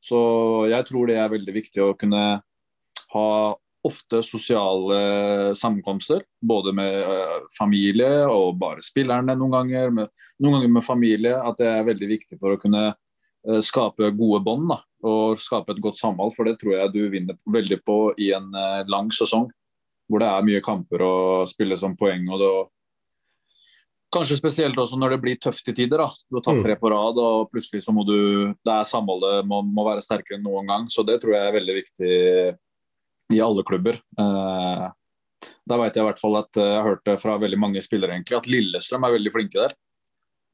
[0.06, 0.20] Så
[0.70, 2.26] jeg tror det er veldig viktig å kunne
[3.16, 3.30] ha
[3.86, 4.98] ofte sosiale
[5.58, 6.24] sammenkomster.
[6.42, 9.94] Både med uh, familie og bare spillerne noen ganger.
[9.94, 11.36] Med, noen ganger med familie.
[11.38, 14.74] At det er veldig viktig for å kunne uh, skape gode bånd.
[15.06, 16.34] Og skape et godt samhold.
[16.38, 19.50] For det tror jeg du vinner veldig på i en uh, lang sesong.
[20.10, 22.28] Hvor det er mye kamper og spilles som poeng.
[22.30, 22.52] og det,
[24.14, 26.04] Kanskje spesielt også når det blir tøft i tider.
[26.04, 26.10] da.
[26.30, 26.66] Du har tatt mm.
[26.66, 28.18] tre på rad, og plutselig så må du
[28.64, 30.86] Det er samholdet må, må være sterkere enn noen gang.
[30.92, 32.14] Så det tror jeg er veldig viktig
[33.34, 33.98] i alle klubber.
[34.22, 34.86] Eh,
[35.66, 37.84] da vet jeg i hvert fall at eh, jeg har hørt det fra veldig mange
[37.84, 39.76] spillere egentlig, at Lillestrøm er veldig flinke der.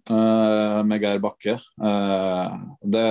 [0.09, 1.57] Eh, med Geir Bakke.
[1.59, 2.55] Eh,
[2.95, 3.07] det,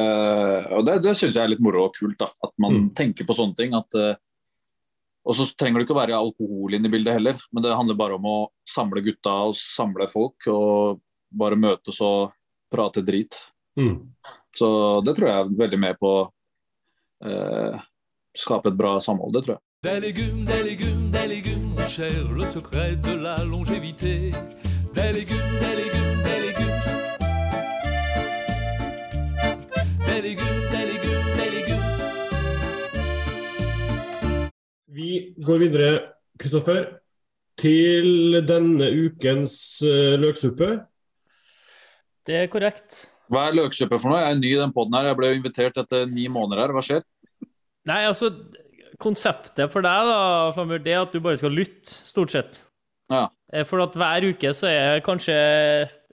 [0.75, 2.19] og det, det syns jeg er litt moro og kult.
[2.19, 2.89] da, At man mm.
[2.99, 3.77] tenker på sånne ting.
[3.77, 4.17] at uh,
[5.21, 7.99] og så trenger det ikke å være alkohol inn i bildet heller, men det handler
[7.99, 10.49] bare om å samle gutta og samle folk.
[10.49, 12.33] Og bare møtes og
[12.73, 13.37] prate drit.
[13.79, 14.11] Mm.
[14.57, 14.69] Så
[15.07, 16.25] det tror jeg er veldig med på å
[17.27, 17.79] eh,
[18.37, 19.37] skape et bra samhold.
[19.37, 19.65] Det tror jeg.
[19.87, 24.31] Des légumes, des légumes, des légumes, mon cher, le secret de la longévité.
[24.95, 26.00] Des légumes, des légumes.
[34.91, 35.91] Vi går videre,
[36.41, 36.87] Kristoffer,
[37.61, 39.55] til denne ukens
[39.87, 40.73] uh, løksuppe.
[42.27, 43.05] Det er korrekt.
[43.31, 44.23] Hva er løksuppe for noe?
[44.25, 45.11] Jeg er ny i den poden her.
[45.13, 46.75] Jeg ble invitert etter ni måneder her.
[46.75, 47.05] Hva skjer?
[47.89, 48.33] Nei, altså
[49.01, 50.17] Konseptet for deg da,
[50.53, 52.59] Flamur, det er at du bare skal lytte, stort sett.
[53.09, 53.31] Ja.
[53.49, 55.37] Eh, for at hver uke så er det kanskje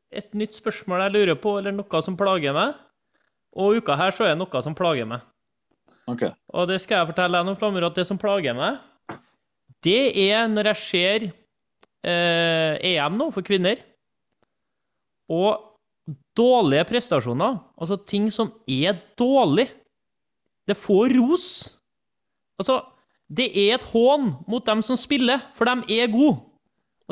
[0.07, 2.77] et nytt spørsmål jeg lurer på, eller noe som plager meg.
[3.57, 5.25] Og uka her så er det noe som plager meg.
[6.07, 6.31] Okay.
[6.55, 8.79] Og det skal jeg fortelle deg nå, Flammer, at det som plager meg,
[9.83, 13.81] det er når jeg ser eh, EM nå for kvinner,
[15.27, 15.67] og
[16.37, 19.67] dårlige prestasjoner, altså ting som er dårlig,
[20.67, 21.47] det får ros.
[22.59, 22.81] Altså,
[23.27, 26.39] Det er et hån mot dem som spiller, for de er gode.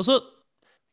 [0.00, 0.22] Altså,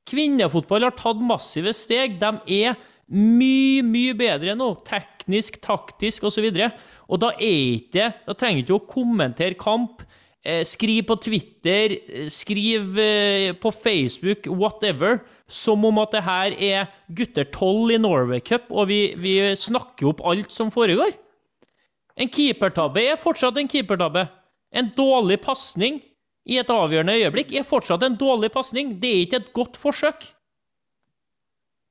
[0.04, 2.18] kvinnefotball har tatt massive steg.
[2.20, 2.76] De er
[3.08, 4.68] mye, mye bedre nå.
[4.84, 6.50] Teknisk, taktisk osv.
[7.10, 10.04] Og, da er ikke Da trenger ikke å kommentere kamp.
[10.44, 16.56] Eh, skriv på Twitter, eh, skriv eh, på Facebook, whatever, som om at det her
[16.60, 21.16] er gutter 12 i Norway Cup, og vi, vi snakker opp alt som foregår.
[22.20, 24.26] En keepertabbe er fortsatt en keepertabbe.
[24.76, 26.02] En dårlig pasning
[26.44, 28.98] i et avgjørende øyeblikk er fortsatt en dårlig pasning.
[29.00, 30.28] Det er ikke et godt forsøk.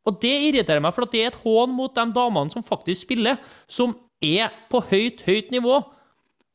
[0.04, 3.38] Og det irriterer meg, for det er et hån mot de damene som faktisk spiller,
[3.70, 5.80] som er på høyt, høyt nivå.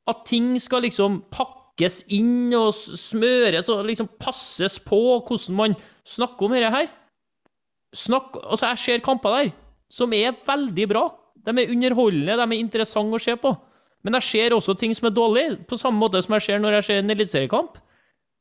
[0.08, 5.78] At ting skal liksom pakkes inn og smøres og liksom passes på hvordan man
[6.08, 6.92] snakker om dette her.
[7.96, 9.56] Snakk, altså Jeg ser kamper der
[9.90, 11.08] som er veldig bra.
[11.48, 13.54] De er underholdende, de er interessante å se på.
[14.04, 16.80] Men jeg ser også ting som er dårlige, på samme måte som jeg ser når
[16.80, 17.80] jeg ser en eliteseriekamp.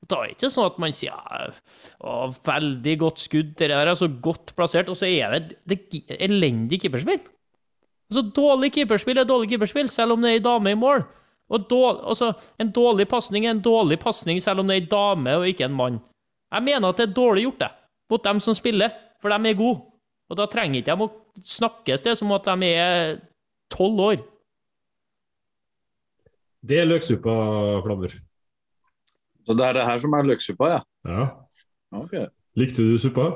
[0.07, 1.55] Da er det ikke sånn at man sier
[1.99, 6.05] å, veldig godt skudd, det der er så godt plassert, og så er det, det
[6.21, 7.23] elendig keeperspill.
[8.11, 11.03] Altså, dårlig keeperspill er dårlig keeperspill, selv om det er ei dame i mål.
[11.51, 14.91] Og dårlig, altså, En dårlig pasning er en dårlig pasning, selv om det er ei
[14.91, 16.01] dame og ikke en mann.
[16.53, 17.71] Jeg mener at det er dårlig gjort, det,
[18.11, 18.91] mot dem som spiller,
[19.21, 19.83] for de er gode.
[20.31, 21.11] Og da trenger ikke de å
[21.47, 23.19] snakkes til som at de er
[23.71, 24.23] tolv år.
[26.67, 27.35] Det er løksuppa,
[27.85, 28.15] Flammer.
[29.47, 30.81] Så det er det her som er løksuppa, ja?
[31.07, 31.27] Ja.
[31.95, 32.17] Ok.
[32.59, 33.29] Likte du suppa?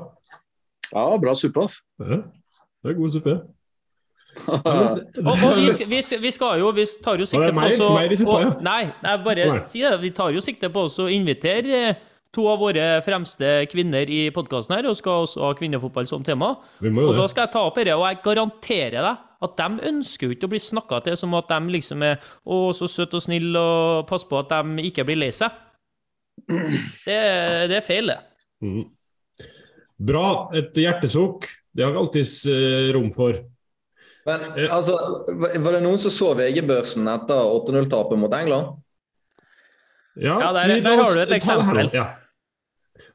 [0.90, 1.78] Ja, bra suppe, ass.
[2.02, 2.22] Ja.
[2.82, 3.36] Det er god suppe.
[4.50, 7.88] Og, og vi, vi, vi, skal jo Vi tar jo sikte på også
[8.26, 8.62] og.
[8.64, 9.64] Nei, jeg bare nei.
[9.68, 9.96] si det.
[10.02, 11.98] Vi tar jo sikte på å invitere eh,
[12.34, 16.52] to av våre fremste kvinner i podkasten her, og skal også ha kvinnefotball som tema.
[16.80, 20.36] og da skal jeg ta opp dette, og jeg garanterer deg at de ønsker jo
[20.36, 23.58] ikke å bli snakka til som at de liksom er å, så søte og snille
[23.60, 25.54] og passer på at de ikke blir lei seg.
[26.46, 27.18] Det,
[27.70, 28.20] det er feil, det.
[28.62, 28.84] Mm.
[30.00, 30.26] Bra.
[30.56, 31.48] Et hjertesukk.
[31.72, 33.38] Det har vi alltids eh, rom for.
[34.28, 34.96] Men altså,
[35.32, 38.80] Var det noen som så VG-børsen etter 8-0-tapet mot England?
[40.20, 41.88] Ja, ja der, der, har du et eksempel.
[41.94, 42.08] Ja.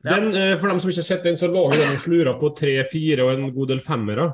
[0.10, 2.52] Den, eh, for dem som ikke har sett den, så lå den og slura på
[2.58, 4.32] tre, fire og en god del femmere.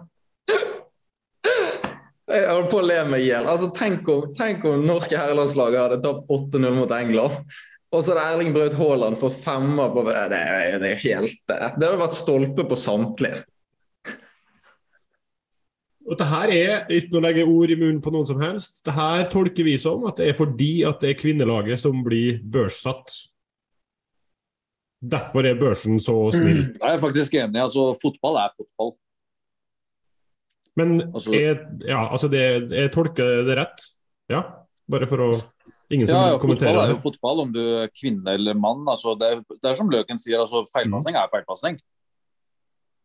[2.32, 3.48] Jeg holder på å le meg i hjel.
[3.52, 4.08] Altså, tenk,
[4.38, 7.40] tenk, om norske herrelandslaget hadde tapt 8-0 mot England.
[7.92, 10.44] Og så hadde Erling Braut Haaland fått femmer på det, det,
[10.80, 13.44] det, helt Det hadde vært stolpe på samtlige.
[16.10, 18.96] Og det her er, Uten å legge ord i munnen på noen som helst, det
[18.96, 23.14] her tolker vi som at det er fordi at det er kvinnelaget som blir børssatt.
[25.02, 26.66] Derfor er børsen så snill.
[26.78, 27.62] Jeg er faktisk enig.
[27.62, 28.94] altså Fotball er fotball.
[30.78, 33.88] Men altså, jeg, ja, altså det, jeg tolker det rett?
[34.32, 34.46] Ja?
[34.92, 35.32] Bare for å
[35.92, 38.86] Ingen som ja, ja, kommenterer fotball er jo fotball, om du er kvinne eller mann.
[38.88, 41.82] Altså, det, det, er som Løken sier, altså, feilpasning er feilpasning.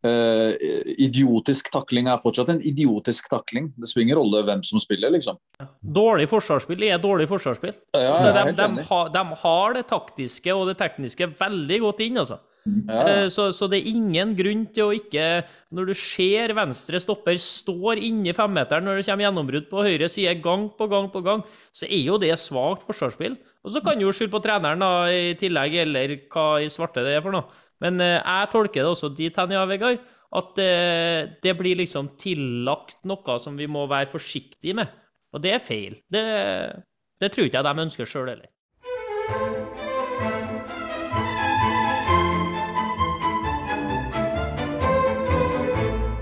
[0.06, 0.54] Uh,
[1.02, 3.72] idiotisk takling er fortsatt en idiotisk takling.
[3.76, 5.38] Det spiller ingen rolle hvem som spiller, liksom.
[5.82, 7.74] Dårlig forsvarsspill er dårlig forsvarsspill.
[7.96, 12.22] Ja, de, de, de, har, de, har det taktiske og det tekniske veldig godt inn,
[12.22, 12.40] altså.
[12.66, 13.02] Ja.
[13.08, 15.26] Eh, så, så, det er ingen grunn til å ikke
[15.76, 20.34] Når du ser venstre stopper står inni femmeteren når det kommer gjennombrudd på høyre side
[20.42, 23.36] gang på gang på gang, så er jo det svakt forsvarsspill.
[23.66, 27.02] Og så kan du jo skylde på treneren da, i tillegg, eller hva i svarte
[27.06, 27.46] det er for noe.
[27.84, 30.04] Men eh, jeg tolker det også dit hen, ja, Vegard,
[30.36, 34.92] at eh, det blir liksom tillagt noe som vi må være forsiktige med.
[35.34, 35.98] Og det er feil.
[36.12, 36.24] Det,
[37.20, 38.52] det tror ikke jeg de ønsker sjøl heller.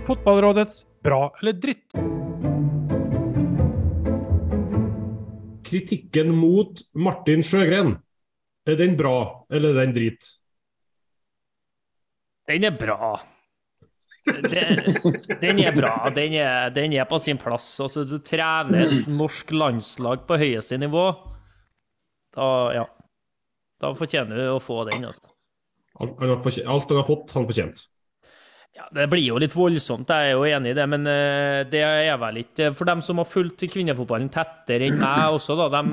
[0.04, 1.94] Fotballrådets bra eller dritt.
[5.64, 7.96] Kritikken mot Martin Sjøgren,
[8.68, 10.28] er den bra eller er den drit?
[12.48, 13.14] Den er bra.
[14.24, 14.82] Den,
[15.40, 15.94] den er bra.
[16.14, 17.66] Den er, den er, på sin plass.
[17.84, 21.06] Altså, du trener et norsk landslag på høyeste nivå.
[22.34, 22.84] Da, ja.
[23.80, 25.04] Da fortjener du å få den.
[25.10, 25.34] Altså.
[26.00, 26.40] Alt han har,
[27.06, 27.84] fått, han fortjent.
[28.74, 30.86] Ja, Det blir jo litt voldsomt, jeg er jo enig i det.
[30.90, 35.36] Men uh, det er vel ikke For dem som har fulgt kvinnefotballen tettere enn meg
[35.36, 35.84] også, da, de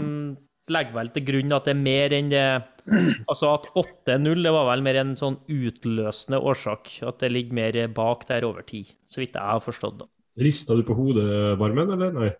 [0.70, 2.45] legger vel til grunn at det er mer enn det
[3.32, 6.89] Altså at 8-0 det var vel mer en sånn utløsende årsak.
[7.05, 9.99] At det ligger mer bak der over tid, så vidt jeg har forstått.
[10.01, 10.09] da.
[10.41, 11.28] Rista du på hodet,
[11.59, 12.32] Barmen, eller nei?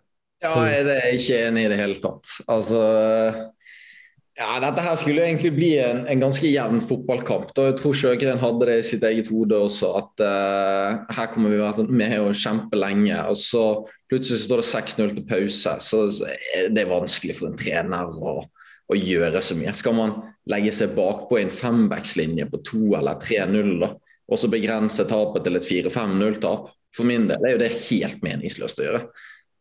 [0.42, 2.30] Ja, det er jeg ikke enig i det hele tatt.
[2.50, 2.80] Altså
[4.38, 7.50] ja, Dette her skulle egentlig bli en, en ganske jevn fotballkamp.
[7.56, 11.52] Da jeg tror Sjøgren hadde det i sitt eget hode også, at uh, her kommer
[11.52, 13.18] vi være med og kjempe lenge.
[13.28, 13.64] Og så
[14.08, 15.76] plutselig så står det 6-0 til pause.
[15.84, 16.02] Så,
[16.72, 18.38] det er vanskelig for en trener å,
[18.88, 19.76] å gjøre så mye.
[19.76, 20.16] Skal man
[20.48, 23.92] legge seg bakpå i en fembackslinje på 2 eller 3-0 da,
[24.32, 26.72] og så begrense tapet til et 4-5-0-tap?
[26.96, 29.06] For min del er jo det helt meningsløst å gjøre.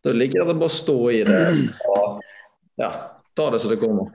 [0.01, 1.41] Da ligger det bare å stå i det
[1.91, 2.21] og
[2.79, 2.89] ja,
[3.37, 4.11] ta det så det kommer.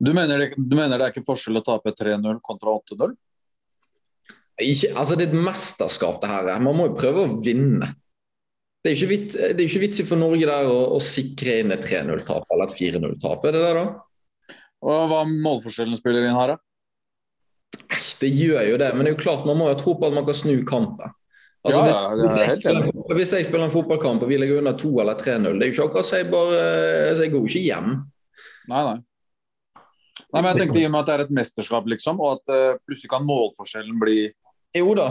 [0.00, 3.12] Du mener, det, du mener det er ikke forskjell å tape 3-0 kontra 8-0?
[4.62, 6.50] Ikke, altså Det er et mesterskap, det her.
[6.62, 7.90] Man må jo prøve å vinne.
[8.84, 11.72] Det er jo ikke, vits, det ikke vits for Norge der å, å sikre inn
[11.74, 13.46] et 3-0-tap eller et 4-0-tap.
[13.48, 13.84] Er det det, da?
[14.84, 16.60] Og Hva målforskjellen spiller inn her, da?
[18.20, 20.14] Det gjør jo det, men det er jo klart man må jo tro på at
[20.14, 21.10] man kan snu kampen.
[21.64, 24.76] Altså, Ja, det- hvis, jeg spiller, hvis jeg spiller en fotballkamp og vi ligger under
[24.76, 27.48] 2 eller 3-0, det er jo ikke akkurat så jeg bare Så Jeg går jo
[27.48, 27.90] ikke hjem.
[28.70, 28.98] Nei, nei.
[30.34, 32.52] Nei, men jeg tenkte I og med at det er et mesterskap, liksom, og at
[32.54, 34.18] uh, plutselig kan målforskjellen bli
[34.74, 35.08] Jo da.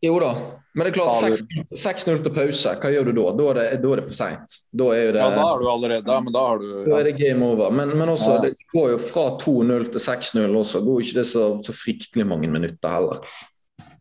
[0.00, 0.30] Jo da.
[0.74, 1.42] Men det er klart, 6
[1.76, 3.24] 6-0 til pause, hva gjør du da?
[3.36, 4.54] Da er det, da er det for seint.
[4.72, 7.08] Da er det Ja, da er du allerede ja, men da har du Da er
[7.10, 7.74] det game over.
[7.74, 8.40] Men, men også, Ja.
[8.46, 10.80] det går jo fra 2-0 til 6-0 også.
[10.86, 13.20] Går jo ikke det så, så fryktelig mange minutter heller.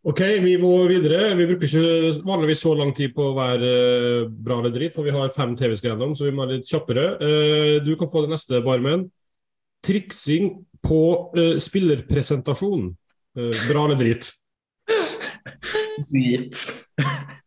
[0.08, 1.34] Ok, vi må videre.
[1.36, 5.04] Vi bruker ikke vanligvis så lang tid på å være eh, bra eller dritt, for
[5.04, 7.06] vi har fem TV skal gjennom, så vi må være litt kjappere.
[7.20, 9.10] Eh, du kan få det neste, Barmen.
[9.86, 10.54] Triksing
[10.86, 11.02] på
[11.36, 12.90] eh, spillerpresentasjon.
[13.40, 14.32] Bra eller dritt?
[16.10, 16.64] Drit.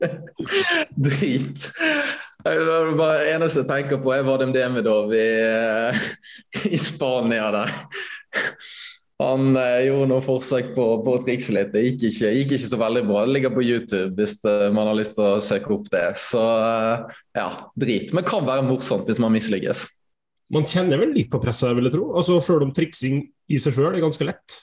[1.09, 1.71] Drit.
[2.43, 5.27] Det eneste jeg tenker på, er Vadim Demidov i,
[6.75, 7.71] i Spania der.
[9.23, 11.73] Han eh, gjorde noen forsøk på, på å trikse litt.
[11.75, 13.25] Det gikk ikke, gikk ikke så veldig bra.
[13.27, 16.05] Det ligger på YouTube hvis eh, man har lyst til å søke opp det.
[16.21, 17.49] Så eh, ja,
[17.79, 18.13] drit.
[18.17, 19.87] Men kan være morsomt hvis man mislykkes.
[20.53, 22.11] Man kjenner vel litt på presset, vil jeg tro.
[22.19, 24.59] Altså, Sjøl om triksing i seg sjøl er ganske lett.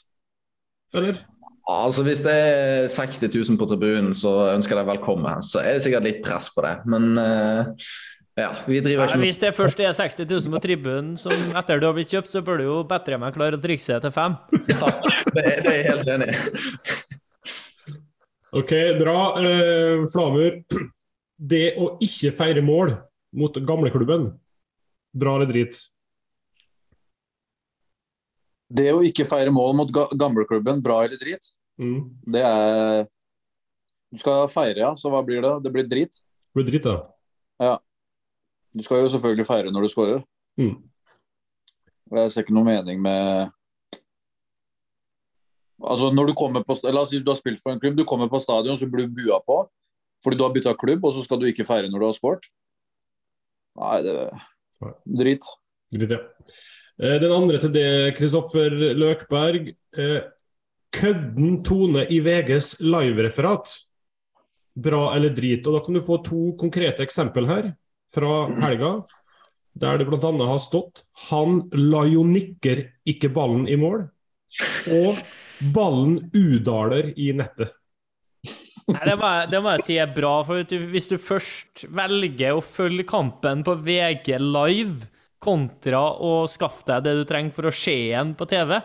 [0.98, 1.24] Eller?
[1.70, 5.44] Altså Hvis det er 60 000 på tribunen, så ønsker jeg deg velkommen.
[5.46, 6.76] Så er det sikkert litt press på det.
[6.90, 7.90] Men eh,
[8.42, 11.80] ja, vi driver ikke med Hvis det først er 60 000 på tribunen som etter
[11.82, 14.36] du har blitt kjøpt, så bør du jo bedre meg klare å trikse til fem.
[14.72, 14.90] ja,
[15.36, 16.36] det, er- det er jeg helt enig i.
[18.60, 19.18] Ok, bra.
[19.46, 20.56] Eh, Flamur.
[21.40, 22.96] Det å ikke feire mål
[23.40, 24.30] mot gamleklubben,
[25.16, 25.78] bra eller drit?
[28.70, 32.10] Det å ikke feire mål mot ga gamleklubben, bra eller drit, Mm.
[32.28, 33.06] det er
[34.12, 34.90] Du skal feire, ja.
[34.98, 35.52] Så hva blir det?
[35.64, 36.12] Det blir drit.
[36.20, 37.78] Det blir dritt, da.
[38.76, 40.22] Du skal jo selvfølgelig feire når du scorer.
[40.60, 40.76] Mm.
[42.12, 43.50] Og Jeg ser ikke noe mening med
[45.80, 48.04] Altså når du kommer på La oss si du har spilt for en klubb, du
[48.04, 49.62] kommer på stadion, så blir du bua på
[50.20, 52.44] fordi du har bytta klubb, og så skal du ikke feire når du har scoret.
[53.80, 54.16] Nei, det.
[55.08, 55.46] Drit.
[55.96, 56.18] Dritt, ja.
[57.00, 59.70] Eh, Den andre til det, Kristoffer Løkberg.
[59.96, 60.20] Eh,
[60.92, 63.72] Kødden tone i VGs livereferat.
[64.76, 65.64] Bra eller drit?
[65.68, 67.72] Og Da kan du få to konkrete eksempel her
[68.14, 68.94] fra helga.
[69.80, 70.20] Der det bl.a.
[70.20, 74.10] har stått 'Han la jo nikker ikke ballen i mål'.
[74.92, 75.20] Og
[75.60, 77.76] 'Ballen udaler i nettet'.
[78.90, 80.44] Nei, det, må jeg, det må jeg si er bra.
[80.44, 85.06] for du, Hvis du først velger å følge kampen på VG live
[85.40, 88.80] kontra å skaffe deg det du trenger for å se den på TV,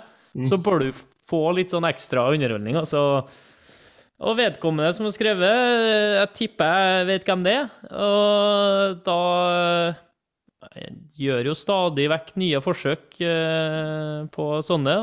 [0.48, 2.76] så bør du få litt sånn ekstra underholdning.
[2.82, 3.24] Altså.
[4.22, 5.88] Og vedkommende som har skrevet,
[6.20, 7.70] jeg tipper jeg vet hvem det er.
[7.90, 9.20] Og da
[10.74, 10.94] jeg
[11.26, 14.96] gjør jo stadig vekk nye forsøk eh, på sånne.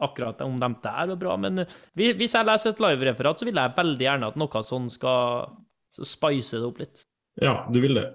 [0.00, 3.76] Akkurat om de der var bra, men hvis jeg leser et live-referat, så vil jeg
[3.76, 5.50] veldig gjerne at noe sånn skal
[5.92, 7.02] så spice det opp litt.
[7.40, 8.06] Ja, du vil det.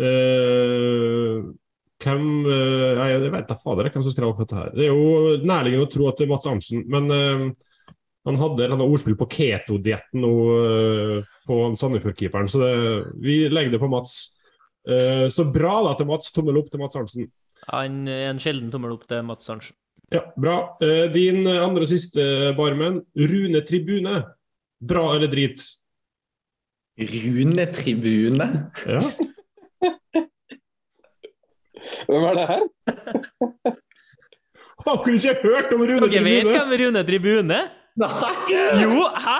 [0.00, 1.52] Uh,
[2.00, 4.70] hvem uh, Jeg vet da fader hvem som skrev opp dette her.
[4.74, 7.44] Det er jo nærliggende å tro at det er Mats Arntzen, men eh,
[8.28, 12.72] han hadde et ordspill på keto-dietten nå eh, på Sandefjord-keeperen, så det,
[13.24, 14.18] vi legger det på Mats.
[14.88, 16.32] Eh, så bra da til Mats.
[16.36, 17.30] Tommel opp til Mats Arntzen.
[17.70, 19.76] Han er en sjelden tommel opp til Mats Arntzen.
[20.12, 20.76] Ja, bra.
[20.84, 24.20] Eh, din andre og siste barmenn, Rune Tribune.
[24.80, 25.64] Bra eller drit?
[27.00, 28.46] Rune Tribune.
[28.84, 29.00] Ja.
[32.10, 32.62] Hvem er det her?
[34.80, 36.56] Har du ikke hørt om Rune Dere vet Tribune?
[36.56, 37.68] hvem Rune Tribune er?
[37.98, 38.34] Nei!
[38.82, 39.38] Jo, hæ?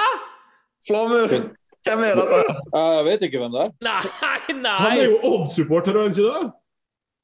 [0.88, 1.34] Flamur!
[1.86, 2.40] Hvem er dette?
[2.76, 3.70] Jeg vet ikke hvem det er.
[3.86, 4.74] Nei, nei!
[4.82, 6.51] Han er jo Odd-supporter, er han ikke det?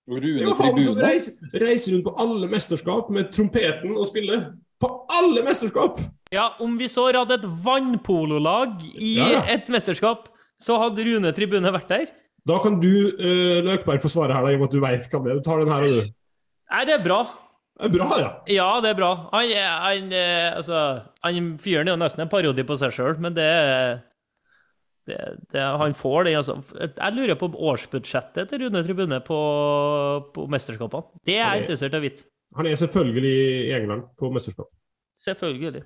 [0.07, 4.45] Det er jo han som reiser, reiser rundt på alle mesterskap med trompeten og spiller.
[4.81, 5.99] På alle mesterskap!
[6.33, 9.43] Ja, om vi så hadde et vannpololag i Ja, ja.
[9.57, 10.29] et mesterskap,
[10.63, 12.13] så hadde Rune Tribune vært der.
[12.47, 15.09] Da kan du, uh, Løkberg, få svare her, da, i og med at du veit
[15.11, 15.41] hva det er.
[15.41, 16.15] Du tar den her, og du.
[16.71, 17.21] Nei, det er bra.
[17.77, 18.29] Det er bra, ja.
[18.49, 19.11] Ja, det er bra.
[19.35, 20.83] Han, han, eh, altså,
[21.27, 23.49] han fyren er jo nesten en parodi på seg sjøl, men det,
[25.11, 25.19] det,
[25.53, 26.57] det Han får det, altså.
[26.81, 29.41] Jeg lurer på årsbudsjettet til Rune Tribune på,
[30.33, 31.21] på mesterskapene.
[31.29, 32.27] Det er jeg interessert i å vite.
[32.57, 34.71] Han er selvfølgelig i England på mesterskap.
[35.21, 35.85] Selvfølgelig.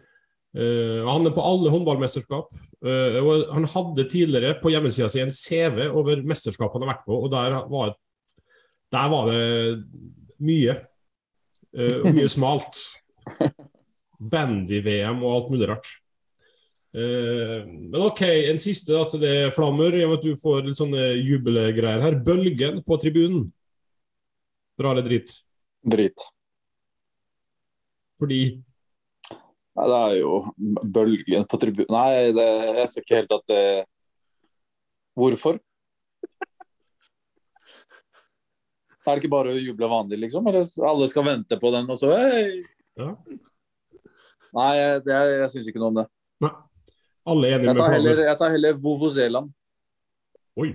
[0.51, 2.55] Uh, han er på alle håndballmesterskap.
[2.86, 7.05] Uh, og han hadde tidligere på hjemmesida si en CV over mesterskap han har vært
[7.07, 7.93] på, og der var,
[8.95, 9.43] der var det
[10.47, 10.78] mye.
[11.77, 12.81] Og mye smalt.
[14.21, 15.91] Bandy-VM og alt mulig rart.
[16.91, 19.95] Uh, men OK, en siste da til det, Flammer.
[19.95, 22.18] I og med at du får litt sånne jubelgreier her.
[22.27, 23.47] Bølgen på tribunen.
[24.81, 25.39] Bra eller dritt?
[25.87, 26.27] Drit.
[28.21, 28.43] Fordi
[29.79, 30.39] Nei, det er jo
[30.93, 32.47] bølgen på tribunen Nei, det,
[32.81, 33.62] jeg ser ikke helt at det
[35.16, 35.61] Hvorfor?
[39.07, 40.49] Er det ikke bare å juble vanlig, liksom?
[40.51, 42.61] Eller alle skal vente på den, og så hei?
[43.01, 43.15] Ja.
[44.57, 44.73] Nei,
[45.07, 46.07] det, jeg syns ikke noe om det.
[46.45, 46.53] Nei.
[47.31, 49.51] Alle er enige med heller, jeg tar heller Vovozelaen.
[50.61, 50.71] Oi.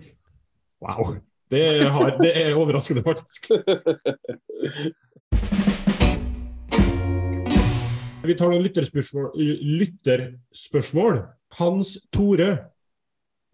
[0.81, 1.15] Wow.
[1.51, 1.61] Det,
[1.93, 3.51] har, det er overraskende, faktisk.
[8.25, 9.29] Vi tar noen lytterspørsmål.
[9.83, 11.19] lytterspørsmål.
[11.59, 12.49] Hans Tore.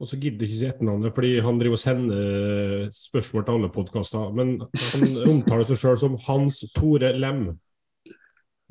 [0.02, 4.32] Og så gidder ikke si etternavnet, fordi han driver og sender spørsmål til alle podkaster.
[4.34, 5.04] Men han
[5.36, 7.43] omtaler seg sjøl som Hans Tore Lem.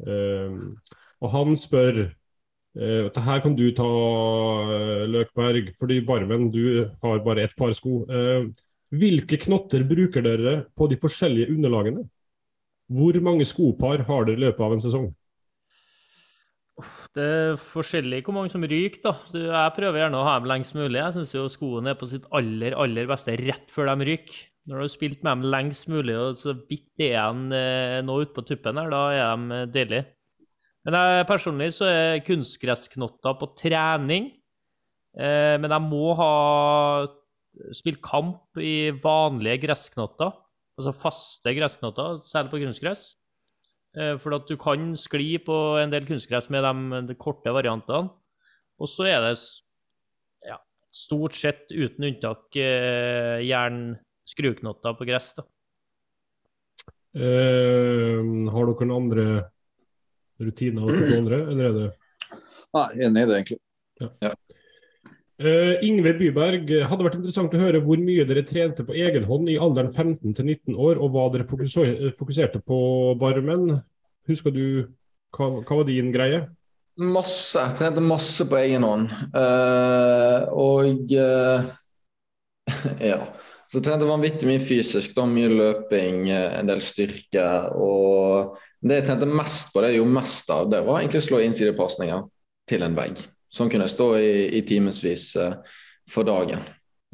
[0.03, 0.57] Eh,
[1.21, 2.09] og han spør
[2.79, 3.87] Uh, Dette her kan du ta,
[4.71, 8.05] eh, Løkberg, fordi Barmen, du har bare ett par sko.
[8.07, 8.47] Uh,
[8.95, 12.05] hvilke knotter bruker dere på de forskjellige underlagene?
[12.91, 15.09] Hvor mange skopar har dere i løpet av en sesong?
[17.17, 19.13] Det er forskjellig hvor mange som ryker, da.
[19.35, 20.99] Jeg prøver gjerne å ha dem lengst mulig.
[20.99, 24.47] Jeg syns jo skoene er på sitt aller, aller beste rett før de ryker.
[24.69, 28.19] Når du har spilt med dem lengst mulig, og så vidt er igjen eh, nå
[28.23, 30.05] ute på tuppen her, da er de eh, deilige.
[30.87, 34.31] Men jeg, personlig så er kunstgressknotter på trening.
[35.19, 36.35] Eh, men jeg må ha
[37.77, 40.37] spilt kamp i vanlige gressknotter.
[40.81, 43.11] Altså faste gressknotter, særlig på kunstgress.
[43.97, 48.13] Eh, For at du kan skli på en del kunstgress med de, de korte variantene.
[48.81, 49.35] Og så er det
[50.47, 50.57] ja,
[50.95, 55.35] stort sett uten unntak eh, jern-skruknotter på gress.
[55.37, 55.47] da.
[57.11, 58.21] Eh,
[58.55, 59.27] har dere noen andre
[60.41, 61.89] rutiner hos noen andre, eller er det
[62.71, 63.59] Nei, enig i det, egentlig.
[65.41, 69.49] Eh, Ingve Byberg, hadde vært interessant å høre hvor mye dere trente på egen hånd
[69.49, 72.81] i alderen 15 til 19 år, og hva dere fokuserte på,
[73.21, 73.79] Barmen.
[74.29, 74.65] Husker du
[75.33, 76.43] hva, hva var din greie?
[77.01, 77.57] Masse.
[77.57, 79.09] Jeg trente masse på egen hånd.
[79.33, 81.71] Uh, og uh,
[83.11, 83.23] ja.
[83.71, 85.17] Så jeg trente vanvittig mye fysisk.
[85.17, 87.49] da, Mye løping, eh, en del styrke.
[87.81, 91.29] Og det jeg trente mest på, det jeg gjorde mest av, det var egentlig å
[91.31, 92.25] slå innsidepasninger
[92.69, 93.23] til en vegg.
[93.51, 95.57] Sånn kunne jeg stå i, i timevis eh,
[96.11, 96.63] for dagen.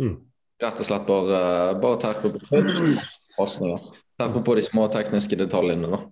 [0.01, 0.19] Mm.
[0.63, 1.41] Rett og slett bare,
[1.81, 2.61] bare terpe på.
[4.17, 6.05] Terpe på de små tekniske detaljene, da.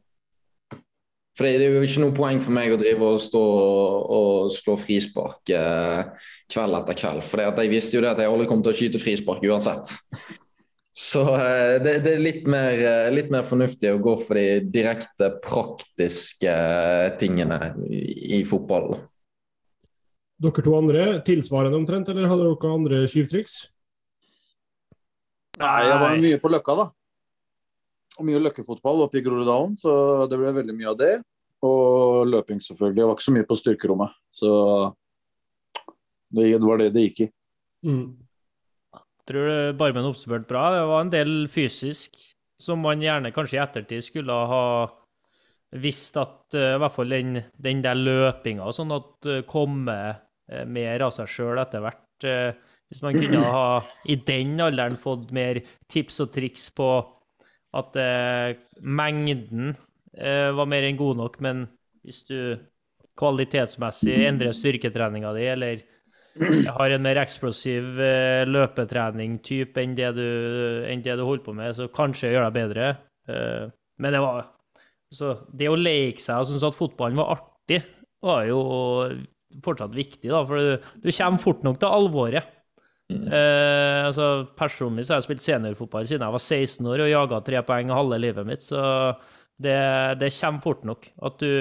[1.34, 4.76] For det er jo ikke noe poeng for meg å drive og stå og, slå
[4.78, 7.24] frispark eh, kveld etter kveld.
[7.26, 9.90] For jeg visste jo det at jeg aldri kom til å skyte frispark uansett.
[10.94, 14.60] Så eh, det, det er litt mer, eh, litt mer fornuftig å gå for de
[14.70, 18.94] direkte praktiske eh, tingene i, i fotball.
[20.42, 23.54] Dere to andre, tilsvarende omtrent, eller hadde dere andre skyvtriks?
[25.60, 26.88] Nei, jeg var mye på Løkka, da.
[28.18, 31.12] Og mye løkkefotball oppe i Groruddalen, så det ble veldig mye av det.
[31.64, 33.00] Og løping, selvfølgelig.
[33.00, 34.50] Jeg var ikke så mye på styrkerommet, så
[36.34, 37.30] det var det det gikk i.
[37.86, 38.04] Mm.
[39.28, 40.66] Tror du Barmen oppsummerte bra?
[40.74, 42.18] Det var en del fysisk
[42.60, 44.64] som man gjerne kanskje i ettertid skulle ha
[45.80, 50.20] visst at eh, i hvert fall den, den der løpinga sånn at uh, komme eh,
[50.66, 52.26] mer av seg sjøl etter hvert.
[52.28, 52.52] eh,
[52.92, 53.68] hvis man kunne ha
[54.06, 56.90] i den alderen fått mer tips og triks på
[57.74, 59.72] at eh, mengden
[60.14, 61.64] eh, var mer enn god nok, men
[62.04, 62.38] hvis du
[63.18, 65.82] kvalitetsmessig endrer styrketreninga di, eller
[66.76, 72.32] har en mer eksplosiv eh, løpetrening-type enn, enn det du holder på med, så kanskje
[72.32, 72.88] gjør deg bedre.
[73.30, 73.70] Eh,
[74.02, 74.50] men det var
[75.14, 77.84] så Det å leke seg og synes at fotballen var artig,
[78.24, 78.58] var jo
[79.62, 82.50] fortsatt viktig, da, for du, du kommer fort nok til alvoret.
[83.12, 87.40] Eh, altså, personlig så har jeg spilt seniorfotball siden jeg var 16 år og jaga
[87.44, 88.80] tre poeng halve livet mitt, så
[89.60, 89.76] det,
[90.22, 91.52] det kommer fort nok at du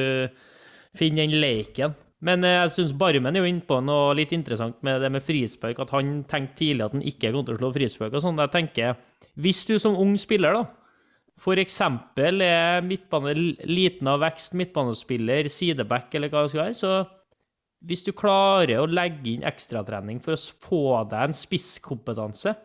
[0.98, 1.98] finner den leken.
[2.24, 5.82] Men eh, jeg syns Barmen er jo innpå noe litt interessant med det med frispark,
[5.84, 8.40] at han tenkte tidlig at han ikke kom til å slå frispark og sånn.
[8.40, 8.96] Jeg tenker,
[9.44, 10.64] hvis du som ung spiller, da,
[11.60, 13.34] eksempel er midtbane
[13.68, 16.94] liten av vekst, midtbanespiller, sideback eller hva det skal være, så
[17.84, 22.56] hvis du klarer å legge inn ekstratrening for å få deg en spisskompetanse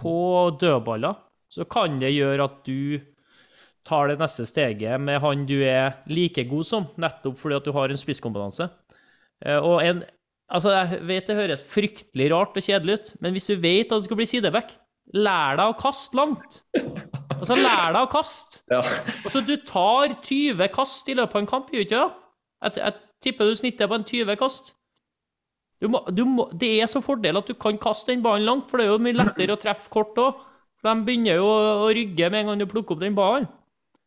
[0.00, 0.16] på
[0.60, 1.18] dødballer,
[1.52, 2.98] så kan det gjøre at du
[3.86, 7.72] tar det neste steget med han du er like god som, nettopp fordi at du
[7.76, 8.68] har en spisskompetanse.
[9.44, 10.04] Eh, og en
[10.46, 13.98] Altså, jeg vet det høres fryktelig rart og kjedelig ut, men hvis du vet at
[13.98, 14.76] du skal bli sideback,
[15.18, 16.60] lær deg å kaste langt.
[17.34, 18.60] Altså, lær deg å kaste.
[18.70, 18.78] Ja.
[19.24, 22.94] Altså, du tar 20 kast i løpet av en kamp, gjør du ikke det?
[23.26, 24.76] Tipper du snittet på en 20 kast.
[25.82, 28.68] Du må, du må, det er så fordel at du kan kaste den ballen langt,
[28.70, 30.44] for det er jo mye lettere å treffe kort òg.
[30.86, 33.48] De begynner jo å, rygge med en gang du plukker opp den ballen.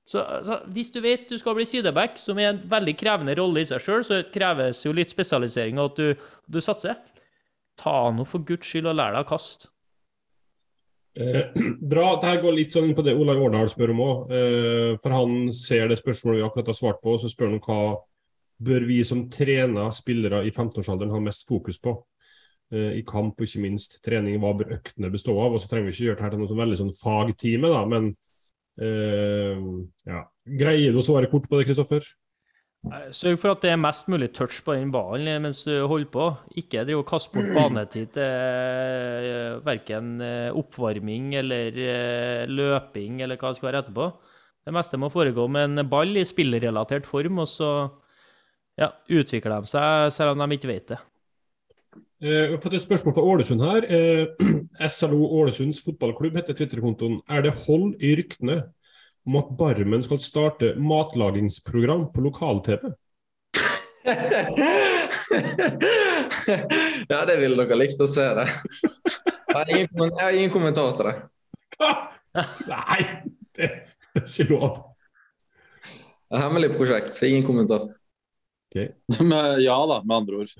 [0.10, 3.62] Så så, hvis du vet du skal bli sideback, som er en veldig krevende rolle
[3.62, 6.98] i seg sjøl, så kreves jo litt spesialisering og at du, du satser.
[7.78, 9.70] Ta nå for guds skyld og lær deg å kaste.
[11.20, 11.52] Eh,
[11.94, 12.16] bra.
[12.18, 14.34] Dette går litt sånn på det Olaug Årdal spør om òg.
[14.34, 17.64] Eh, for han ser det spørsmålet vi akkurat har svart på, og så spør han
[17.68, 17.82] hva
[18.60, 21.96] bør vi som trener spillere i 15-årsalderen ha mest fokus på.
[22.74, 24.38] Eh, I kamp og ikke minst trening.
[24.42, 25.56] Hva bør øktene bestå av?
[25.56, 27.84] Og så trenger vi ikke gjøre det her til noe sånn veldig sånn fagtime, da,
[27.90, 28.10] men
[28.84, 29.70] eh,
[30.10, 30.26] ja.
[30.60, 32.06] Greier du å svare kort på det, Kristoffer?
[32.90, 36.12] Eh, Sørg for at det er mest mulig touch på den ballen mens du holder
[36.14, 36.28] på.
[36.62, 40.20] Ikke driv og kast bort banetid til verken
[40.58, 44.12] oppvarming eller løping eller hva det skal være etterpå.
[44.68, 47.72] Det meste må foregå med en ball i spillrelatert form, og så
[48.80, 51.00] ja, utvikler de seg selv om de ikke vet det.
[52.20, 53.86] Jeg Vi har fått et spørsmål fra Ålesund her.
[53.88, 54.26] Eh,
[54.92, 57.20] SLO Ålesunds fotballklubb heter Twitter-kontoen.
[57.32, 58.58] Er det hold i ryktene
[59.28, 62.92] om at Barmen skal starte matlagingsprogram på lokal-TV?
[67.10, 68.48] ja, det ville dere likt å se, det.
[69.50, 71.16] Jeg har ingen, kommen- jeg har ingen kommentar til det.
[72.70, 73.00] Nei,
[73.58, 74.78] det er ikke lov.
[75.84, 77.18] Det er et hemmelig prosjekt.
[77.26, 77.88] Ingen kommentar.
[79.30, 80.52] Men, ja da, med andre ord.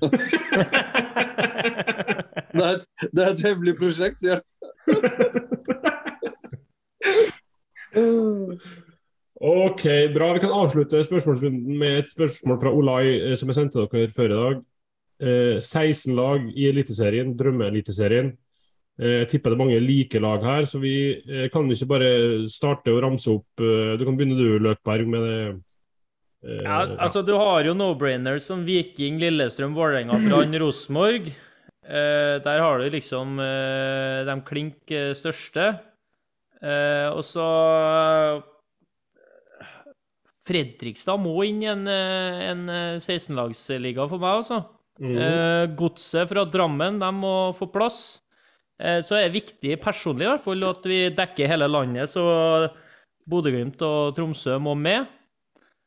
[2.50, 4.50] Det er et, det er et hemmelig prosjekt, sier han.
[9.40, 9.84] Ok,
[10.14, 10.32] bra.
[10.34, 14.34] Vi kan avslutte spørsmålsrunden med et spørsmål fra Olai eh, som jeg sendte dere før
[14.34, 14.60] i dag.
[15.20, 18.34] Eh, 16 lag i Eliteserien, Drømmeeliteserien.
[19.00, 22.10] Eh, jeg tipper det er mange like lag her, så vi eh, kan ikke bare
[22.52, 25.40] starte å ramse opp eh, Du kan begynne du, Løkberg, med det.
[26.44, 31.30] Eh, Ja, altså Du har jo no-brainers som Viking, Lillestrøm, Vålerenga, Brann, Rosenborg.
[31.90, 35.72] Eh, der har du liksom eh, de klink største.
[36.60, 37.46] Eh, og så
[40.50, 44.62] Fredrikstad må inn i en, en eh, 16-lagsliga for meg, altså.
[45.00, 45.76] mm.
[45.78, 48.00] Godset fra Drammen de må få plass.
[48.80, 52.24] Eh, så er det viktig personlig i hvert fall at vi dekker hele landet, så
[53.30, 55.08] Bodø-Glimt og Tromsø må med.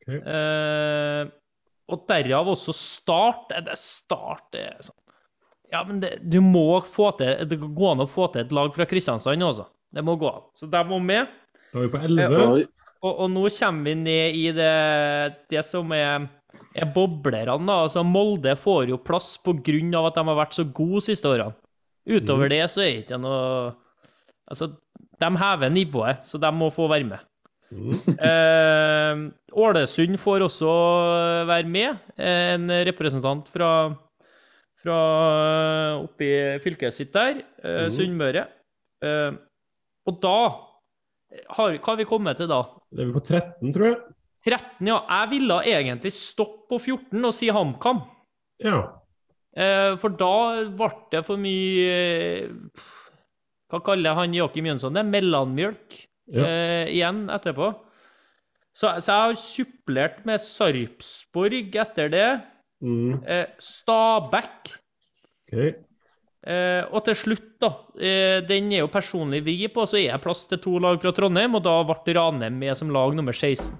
[0.04, 0.14] Ok.
[0.20, 1.22] Eh,
[1.94, 3.52] og derav også Start.
[3.52, 5.00] Eh, Det start er sånn
[5.72, 8.72] Ja, men det, du må få til Det går an å få til et lag
[8.76, 9.66] fra Kristiansand altså.
[9.94, 10.44] Det må gå an.
[10.58, 11.28] Så de må med.
[11.72, 12.22] Da er vi på 11.
[12.22, 12.46] Ja.
[12.46, 12.64] og,
[13.04, 14.70] Og, og nå kommer vi ned i det,
[15.52, 16.24] det som er,
[16.74, 17.58] er boblerne.
[17.66, 17.76] da.
[17.84, 19.52] Altså Molde får jo plass pga.
[20.06, 21.54] at de har vært så gode siste årene.
[22.08, 23.74] Utover det så er det ikke noe
[24.44, 24.66] Altså,
[25.20, 27.18] de hever nivået, så de må få være med.
[27.72, 27.94] Mm.
[28.18, 29.20] Eh,
[29.56, 30.72] Ålesund får også
[31.48, 31.96] være med.
[32.18, 33.70] Eh, En representant fra,
[34.82, 34.98] fra
[36.04, 36.28] oppi
[36.64, 37.90] fylket sitt der, eh, Mhm.
[37.96, 38.46] Sunnmøre.
[39.02, 39.32] Eh,
[40.06, 40.36] og da
[41.50, 42.62] har, Hva har vi kommet til da?
[42.92, 43.98] Det er vi på 13, tror jeg.
[44.46, 45.00] 13, ja.
[45.08, 48.02] Jeg ville egentlig stoppe på 14 og si HamKam.
[48.62, 48.82] Ja.
[49.56, 52.48] Eh, for da ble det for mye eh,
[53.70, 55.04] Hva kaller han Joakim Jønsson det?
[55.06, 56.44] Mellommjølk Ja.
[56.44, 57.72] eh, igjen etterpå.
[58.74, 62.28] Så, så jeg har supplert med Sarpsborg etter det.
[62.82, 63.20] Mm.
[63.22, 64.72] Eh, Stabæk.
[65.46, 65.74] Okay.
[66.44, 67.70] Eh, og til slutt, da.
[67.96, 71.14] Eh, den er jo personlig vi på, så er jeg plass til to lag fra
[71.16, 73.76] Trondheim, og da ble Ranheim med som lag nummer 16.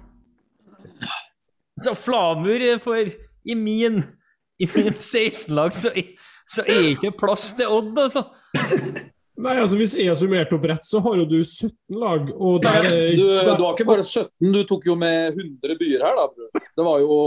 [1.75, 3.03] Så Flamur for
[3.45, 3.99] I min
[4.59, 5.91] i min 16-lag så,
[6.47, 8.23] så er ikke plass til Odd, altså.
[9.35, 12.29] Nei, altså Hvis jeg har summert opp rett, så har jo du 17 lag.
[12.35, 16.05] Og der er Du, du har ikke bare 17, du tok jo med 100 byer
[16.07, 16.63] her, da, bror.
[16.79, 17.17] Det var jo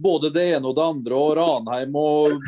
[0.00, 2.40] både det ene og det andre, og Ranheim og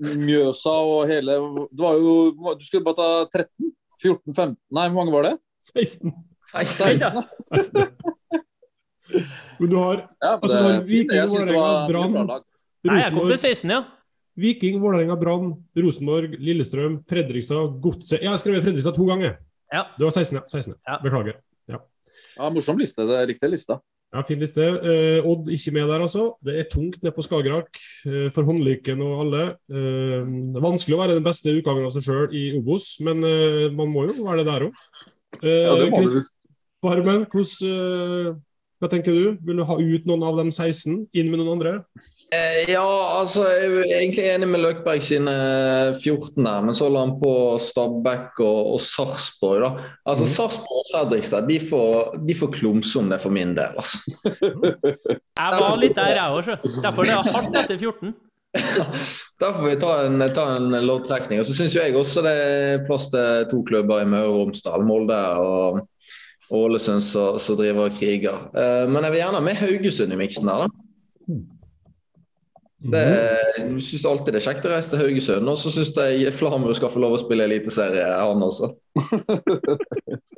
[0.00, 1.38] Mjøsa og hele
[1.72, 2.16] Det var jo
[2.58, 3.72] Du skulle bare ta 13?
[4.02, 4.34] 14?
[4.34, 4.56] 15?
[4.74, 5.34] Nei, hvor mange var det?
[5.72, 6.12] 16.
[6.52, 7.22] Nei, Nei, da.
[9.60, 12.48] Men du har Ja, Altså, det har Viking, synes det var Vålerenga, Brann.
[12.88, 13.82] Nei, jeg kom til 16, ja.
[14.38, 19.36] Viking, Vålerenga, Brann, Rosenborg, Lillestrøm, Fredrikstad, Godset Jeg har skrevet Fredrikstad to ganger.
[19.72, 19.86] Ja.
[19.98, 20.44] Du har 16, ja.
[20.48, 20.98] 16, Ja.
[21.02, 21.40] Beklager.
[22.36, 23.04] Ja, morsom liste.
[23.04, 23.76] Det er riktig lista.
[24.12, 24.60] Ja, Fin liste.
[24.60, 26.34] Eh, Odd ikke med der, altså.
[26.44, 29.42] Det er tungt nede på Skagerrak eh, for Håndlyken og alle.
[29.72, 30.20] Eh,
[30.52, 33.66] det er vanskelig å være den beste utgangen av seg sjøl i Obos, men eh,
[33.72, 34.80] man må jo være det der òg.
[35.42, 36.20] Ja, det må du.
[36.82, 38.32] Barmen, hvordan, eh,
[38.82, 39.38] hva tenker du?
[39.48, 41.74] Vil du ha ut noen av de 16, inn med noen andre?
[42.32, 42.84] Eh, ja,
[43.18, 45.32] altså jeg er egentlig enig med Løkberg sine
[45.98, 49.60] 14 der, men så la han på Stabæk og, og Sarpsborg.
[49.66, 49.90] da.
[50.08, 50.30] Altså mm.
[50.32, 53.76] Sarpsborg og Fredrikstad de får, de får klumse om det for min del.
[53.76, 54.00] altså.
[55.42, 58.14] Jeg var litt der, jeg òg, Derfor det er hardt etter 14.
[59.40, 61.40] Derfor får vi ta en, ta en loddtrekning.
[61.40, 64.84] Og så syns jeg også det er plass til to klubber i Møre og Romsdal,
[64.88, 65.82] Molde og
[66.52, 68.46] Ålesund som driver og kriger.
[68.56, 71.42] Eh, men jeg vil gjerne ha med Haugesund i miksen der, da.
[72.82, 72.94] Mhm.
[72.98, 75.48] jeg syns alltid det er kjekt å reise til Haugesund.
[75.48, 78.72] Og så syns jeg Flamur skal få lov å spille eliteserie, han også.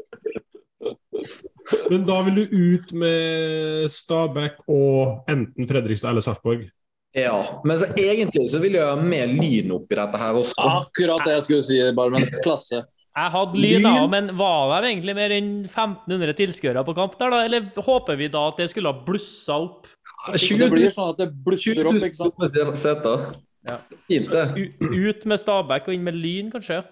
[1.91, 6.67] Men da vil du ut med Stabæk og enten Fredrikstad eller Sarpsborg?
[7.15, 10.59] Ja, men så egentlig så vil jeg ha med Lyn oppi dette her også.
[10.59, 12.27] Akkurat det jeg skulle si, Barmen.
[12.43, 12.83] Klasse.
[13.15, 17.31] Jeg hadde lyn, da, men var det egentlig mer enn 1500 tilskuere på kamp der,
[17.31, 17.45] da?
[17.47, 19.87] Eller håper vi da at det skulle ha blussa opp?
[20.33, 22.79] Det blir sånn at det blusser opp, ikke sant?
[22.81, 23.25] Seter.
[23.65, 23.79] Ja.
[24.09, 26.83] Ut med Stabæk og inn med Lyn, kanskje?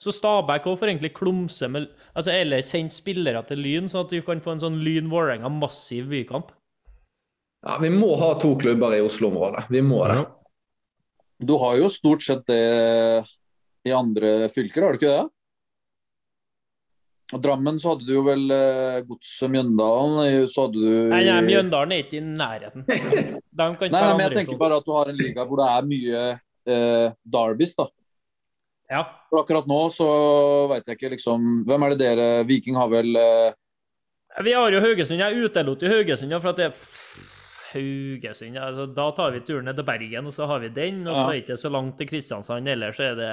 [0.00, 4.14] Så Stabæk òg får egentlig klumse med altså, Eller sende spillere til Lyn, sånn at
[4.14, 6.54] du kan få en sånn Lyn-Vålerenga massiv bykamp.
[7.66, 9.66] Ja, vi må ha to klubber i Oslo-området.
[9.68, 10.22] Vi må det.
[11.44, 12.62] Du har jo stort sett det
[13.84, 15.28] i andre fylker, har du ikke det?
[17.30, 21.38] Og Drammen så hadde du jo vel eh, Godset Mjøndalen, så hadde du Nei, nei,
[21.46, 22.84] Mjøndalen er ikke i nærheten.
[23.60, 25.86] De kan Nei, men jeg tenker bare at du har en liga hvor det er
[25.86, 26.22] mye
[26.74, 27.86] eh, derbys, da.
[28.90, 29.04] Ja.
[29.30, 30.06] For akkurat nå så
[30.72, 33.52] veit jeg ikke liksom Hvem er det dere Viking har vel eh,
[34.42, 35.22] Vi har jo Haugesund.
[35.22, 36.72] Jeg utelot jo Haugesund, ja, for at det
[37.70, 41.04] Haugesund ja, altså, Da tar vi turen ned til Bergen, og så har vi den.
[41.06, 43.30] Og så er det ikke så langt til Kristiansand ellers, så er det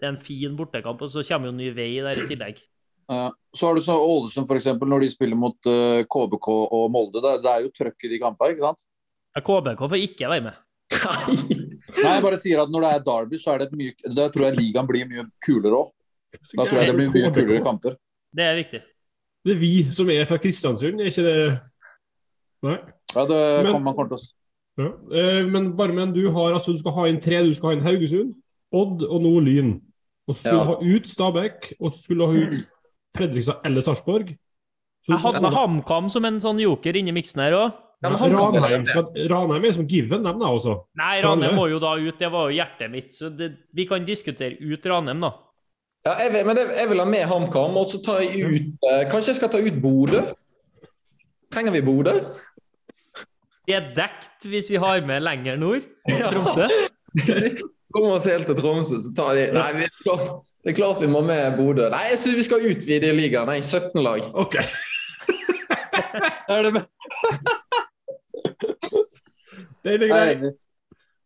[0.00, 1.02] det er en fin bortekamp.
[1.04, 2.62] Og så kommer jo ny vei der i tillegg.
[3.10, 7.20] Eh, Så har du så Ålesund, f.eks., når de spiller mot eh, KBK og Molde.
[7.24, 8.84] Det, det er jo trøkk i de kampene, ikke sant?
[9.36, 10.58] Ja, KBK får ikke være med.
[10.90, 14.24] Nei, jeg bare sier at når det er derby, så er det et mye Da
[14.32, 15.90] tror jeg ligaen blir mye kulere òg.
[16.56, 17.96] Da tror jeg det blir mye kulere kamper.
[18.34, 18.80] Det er viktig.
[19.46, 21.36] Det er vi som er fra Kristiansund, er ikke det
[22.66, 22.76] Nei.
[23.14, 24.28] Ja, det Men- kommer man kort til
[24.78, 24.90] Ja.
[25.12, 27.42] Eh, men Barmen, du har altså, du skal ha inn tre.
[27.44, 28.34] Du skal ha inn Haugesund,
[28.72, 29.72] Odd og nå Lyn.
[30.28, 30.64] Og så skulle Ja.
[30.64, 32.66] du ha ut Stabæk, og så skulle du ha ut
[33.16, 34.34] Fredrikstad eller Sarpsborg.
[35.08, 37.78] Jeg hadde med HamKam som en sånn joker inni miksen her òg.
[38.00, 40.78] Ja, Ranheim, skal, Ranheim er som given, dem da også.
[40.96, 42.16] Nei, Ranheim må jo da ut.
[42.20, 43.10] Det var jo hjertet mitt.
[43.16, 45.34] Så det, vi kan diskutere ut Ranheim, da.
[46.06, 48.86] Ja, jeg vil, men jeg, jeg vil ha med HamKam, og så tar jeg ut
[48.88, 50.22] eh, Kanskje jeg skal ta ut Bodø?
[51.52, 52.14] Trenger vi Bodø?
[53.68, 55.84] Vi er dekt hvis vi har med lenger nord.
[56.30, 56.70] Tromsø.
[57.92, 60.76] Kommer oss helt til Tromsø, så tar de Nei, vi, det er klart- det er
[60.76, 61.88] klart vi må med Bodø.
[61.90, 63.48] Nei, jeg syns vi skal utvide ligaen.
[63.50, 64.20] Nei, 17 lag.
[64.38, 64.56] Ok.
[66.50, 66.84] Er det med?
[69.84, 70.34] Den er grei.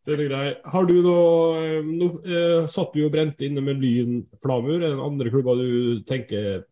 [0.04, 0.44] Den er grei.
[0.70, 4.76] Har du noe Nå eh, satt du jo brent inne med Lyn Flamur.
[4.78, 6.62] Er det andre klubber du tenker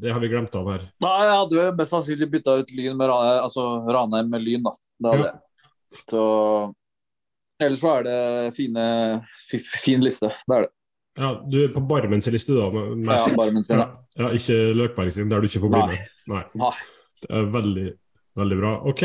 [0.00, 0.86] Det har vi glemt av her?
[1.04, 4.64] Nei, jeg hadde jo mest sannsynlig bytta ut Lyn med Ranheim, altså Ranheim med Lyn,
[4.66, 4.74] da.
[5.00, 5.32] Det hadde Ja.
[5.32, 6.04] jeg.
[6.10, 6.22] Så
[7.60, 8.18] Ellers så er det
[8.56, 8.84] fine,
[9.50, 10.30] fi- fin liste.
[10.48, 10.70] Det er det.
[11.20, 12.68] Ja, Du er på Barmens liste, da?
[12.72, 13.32] Mest.
[13.32, 13.86] Ja, Barmen bare ja,
[14.22, 16.04] ja, ikke Løkberg sin, der du ikke får bli med?
[16.30, 16.42] Nei.
[16.62, 16.70] Nei.
[17.20, 17.86] Det er veldig,
[18.40, 18.70] veldig bra.
[18.88, 19.02] OK.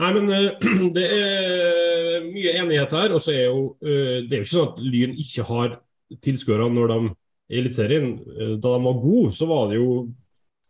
[0.00, 3.12] Nei, men uh, det er mye enighet her.
[3.16, 5.76] Og så er jo uh, Det er jo ikke sånn at Lyn ikke har
[6.24, 7.10] tilskuere når de er
[7.56, 8.12] i Eliteserien.
[8.30, 9.90] Uh, Da de var gode, så var det jo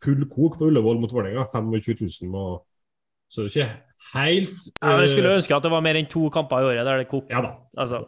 [0.02, 1.46] full kok på Ullevål mot Vålerenga.
[1.52, 2.34] 25 000.
[2.40, 2.64] Og,
[3.30, 6.08] så det er ikke helt Ja, jeg skulle eh, ønske at det var mer enn
[6.10, 7.30] to kamper i året der det koker.
[7.34, 7.52] Ja da.
[7.78, 8.04] Altså,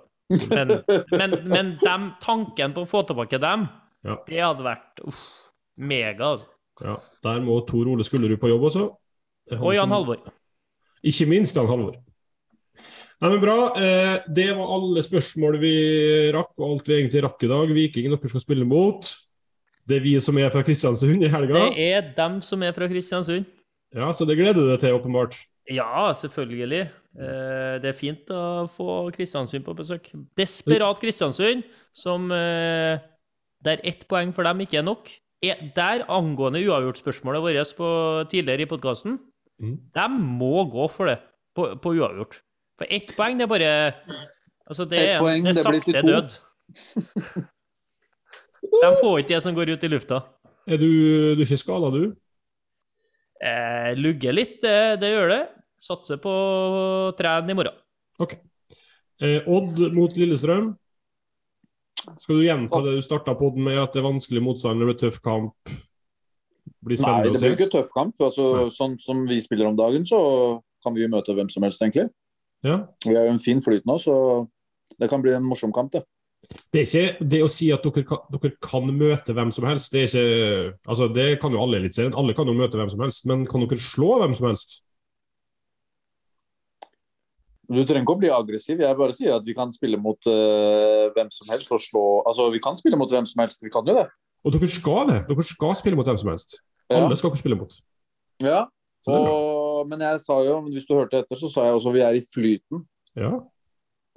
[0.51, 0.73] men
[1.11, 3.69] men, men dem, tanken på å få tilbake dem,
[4.05, 4.17] Ja.
[4.29, 5.23] det hadde vært uff,
[5.77, 6.35] mega.
[6.35, 6.47] Altså.
[6.85, 8.85] Ja, der må Tor Ole Skullerud på jobb også.
[9.59, 10.19] Og Jan som- Halvor.
[11.03, 11.97] Ikke minst Jan Halvor.
[13.21, 13.57] Nei, men Bra.
[13.75, 15.73] Eh, det var alle spørsmål vi
[16.33, 17.73] rakk, og alt vi egentlig rakk i dag.
[17.75, 19.09] Vikingen dere skal spille mot.
[19.89, 21.65] Det er vi som er fra Kristiansund i helga.
[21.73, 23.47] Det er dem som er fra Kristiansund.
[23.97, 25.35] Ja, Så det gleder du deg til, åpenbart.
[25.69, 26.83] Ja, selvfølgelig.
[27.19, 30.11] Eh, Det er fint å få Kristiansund på besøk.
[30.39, 32.99] Desperat Kristiansund, som eh,
[33.65, 35.11] der ett poeng for dem ikke er nok.
[35.45, 37.89] Er der angående uavgjortspørsmålet vårt på,
[38.31, 39.19] tidligere i podkasten,
[39.59, 39.73] Mm.
[39.93, 41.17] de må gå for det
[41.57, 42.37] på, på uavgjort.
[42.79, 43.71] For ett poeng, det er bare
[44.71, 46.37] Altså, det er, poeng, det er sakte det død.
[48.63, 50.21] De får ikke det som går ut i lufta.
[50.69, 50.87] Er du,
[51.35, 52.15] du er ikke skada, du?
[53.43, 55.43] Eh, lugger litt, det, det gjør det.
[55.83, 56.33] Satser på
[57.19, 57.77] trærne i morgen.
[59.23, 60.73] Eh, Odd mot Lillestrøm.
[62.23, 64.99] Skal du gjenta det du starta på med, at det er vanskelig motstand, det blir
[64.99, 65.77] tøff kamp?
[66.85, 68.15] blir Nei, det blir jo ikke tøff kamp.
[68.23, 70.21] Altså, sånn som vi spiller om dagen, så
[70.85, 72.09] kan vi jo møte hvem som helst, egentlig.
[72.67, 72.83] Ja.
[73.05, 74.15] Vi har jo en fin flyt nå, så
[74.99, 76.05] det kan bli en morsom kamp, det.
[76.73, 79.93] Det er ikke det å si at dere kan, dere kan møte hvem som helst.
[79.93, 82.15] Det er ikke Altså, det kan jo alle i Eliteserien.
[82.17, 84.79] Alle kan jo møte hvem som helst, men kan dere slå hvem som helst?
[87.69, 88.81] Du trenger ikke å bli aggressiv.
[88.81, 92.49] Jeg bare sier at vi kan spille mot uh, hvem som helst og slå Altså,
[92.55, 93.61] vi kan spille mot hvem som helst.
[93.65, 94.07] Vi kan jo det.
[94.47, 95.19] Og dere skal det.
[95.29, 96.59] Dere skal spille mot hvem som helst.
[96.89, 97.03] Ja.
[97.03, 97.79] Alle skal dere spille mot.
[98.45, 98.65] ja.
[99.09, 102.19] Og, men jeg sa jo, hvis du hørte etter, så sa jeg også vi er
[102.19, 102.83] i flyten.
[103.17, 103.31] Ja.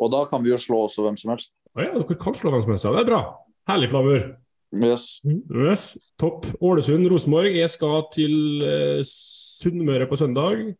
[0.02, 1.54] Og da kan vi jo slå også hvem som helst.
[1.78, 2.88] Å ja, dere kan slå hvem som helst.
[2.88, 3.22] Ja, det er bra.
[3.70, 4.26] Herlig, Flamur.
[4.72, 5.06] Yes.
[5.52, 5.86] Yes.
[6.20, 6.48] Topp.
[6.64, 7.56] Ålesund, Rosenborg.
[7.56, 10.74] Jeg skal til eh, Sunnmøre på søndag.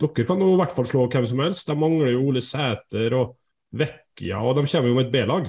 [0.00, 1.68] Dere kan jo i hvert fall slå hvem som helst.
[1.68, 3.36] De mangler jo Ole Sæter og
[3.76, 5.48] Vekkja, og de kommer jo med et B-lag.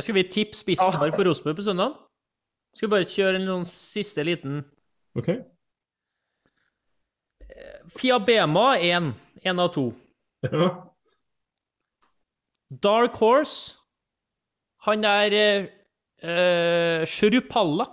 [0.00, 1.92] Skal vi tippe spisspar for Rosenborg på søndag.
[2.74, 4.62] Skal vi bare kjøre en sånn siste liten
[5.14, 5.28] OK?
[7.94, 9.12] Fiabema 1.
[9.44, 9.90] Én av to.
[10.42, 10.70] Ja.
[12.82, 13.76] Dark Horse.
[14.88, 15.68] Han er eh,
[16.24, 17.86] eh, Shrupalla.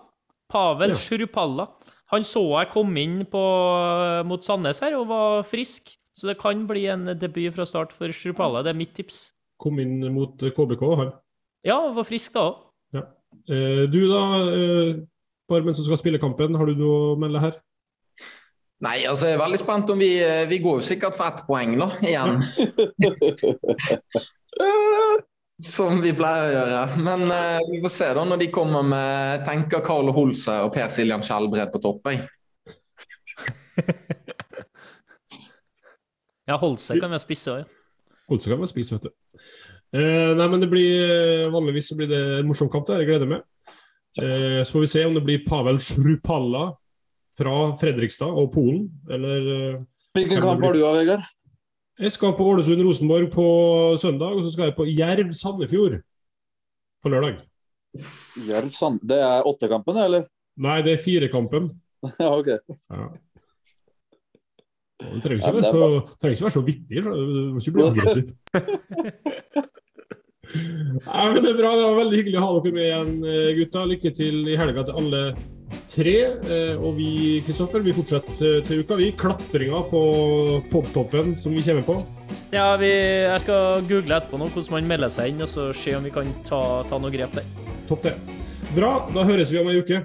[0.52, 1.00] Pavel Ja.
[1.00, 1.68] Shrupalla.
[2.12, 3.42] Han så jeg kom inn på,
[4.28, 5.94] mot Sandnes her og var frisk.
[6.12, 8.66] Så det kan bli en debut fra start for Shrupalla.
[8.66, 9.30] Det er mitt tips.
[9.62, 11.14] Kom inn mot KBK, han.
[11.64, 12.60] Ja, var frisk da òg.
[13.48, 15.00] Eh, du da, eh,
[15.50, 17.56] Barmen som skal spille kampen, har du noe å melde her?
[18.84, 21.44] Nei, altså jeg er veldig spent om vi eh, Vi går jo sikkert for ett
[21.48, 22.42] poeng, da, igjen.
[25.62, 27.02] Som vi pleier å gjøre.
[27.06, 30.90] Men uh, vi får se da når de kommer med tenker Carl Holse og Per
[30.94, 32.12] Siljan Skjelbred på topp.
[36.50, 37.68] Ja, Holse kan være spisse òg.
[38.28, 39.12] Holse kan være spisse, vet du.
[39.96, 43.30] Uh, nei, men det blir Vanligvis så blir det en morsom kamp der, jeg gleder
[43.30, 43.46] meg.
[44.20, 46.66] Uh, så får vi se om det blir Pavel Shrupalla
[47.40, 49.80] fra Fredrikstad og Polen, eller
[50.18, 51.30] Hvilken kamp har du av, Vegard?
[52.02, 53.48] Jeg skal på Ålesund-Rosenborg på
[54.02, 56.00] søndag, og så skal jeg på Jerv-Sandefjord
[57.02, 57.36] på lørdag.
[58.48, 59.02] Jerv Sand...
[59.06, 60.26] Det er åttekampen, eller?
[60.62, 61.70] Nei, det er firekampen.
[62.24, 62.50] ja, ok.
[62.50, 63.06] Ja.
[65.02, 67.04] Du trenger ikke, Ja, være så, trenger ikke være så vittig.
[67.06, 68.26] så Du må ikke bli aggressiv.
[71.06, 71.72] Nei, men det er bra.
[71.78, 73.86] Det var veldig hyggelig å ha dere med igjen, eh, gutta.
[73.94, 75.22] Lykke til i helga til alle
[75.92, 76.16] tre.
[76.46, 78.98] Eh, Og vi Kristoffer, vi fortsetter eh, til uka.
[79.00, 80.02] Vi klatringa på
[80.72, 81.98] podtoppen som vi kommer på.
[82.52, 85.96] Ja, vi, jeg skal google etterpå nå hvordan man melder seg inn, og så se
[85.96, 87.48] om vi kan ta, ta noe grep der.
[87.90, 88.16] Topp det.
[88.76, 88.94] Bra.
[89.16, 90.04] Da høres vi om ei uke.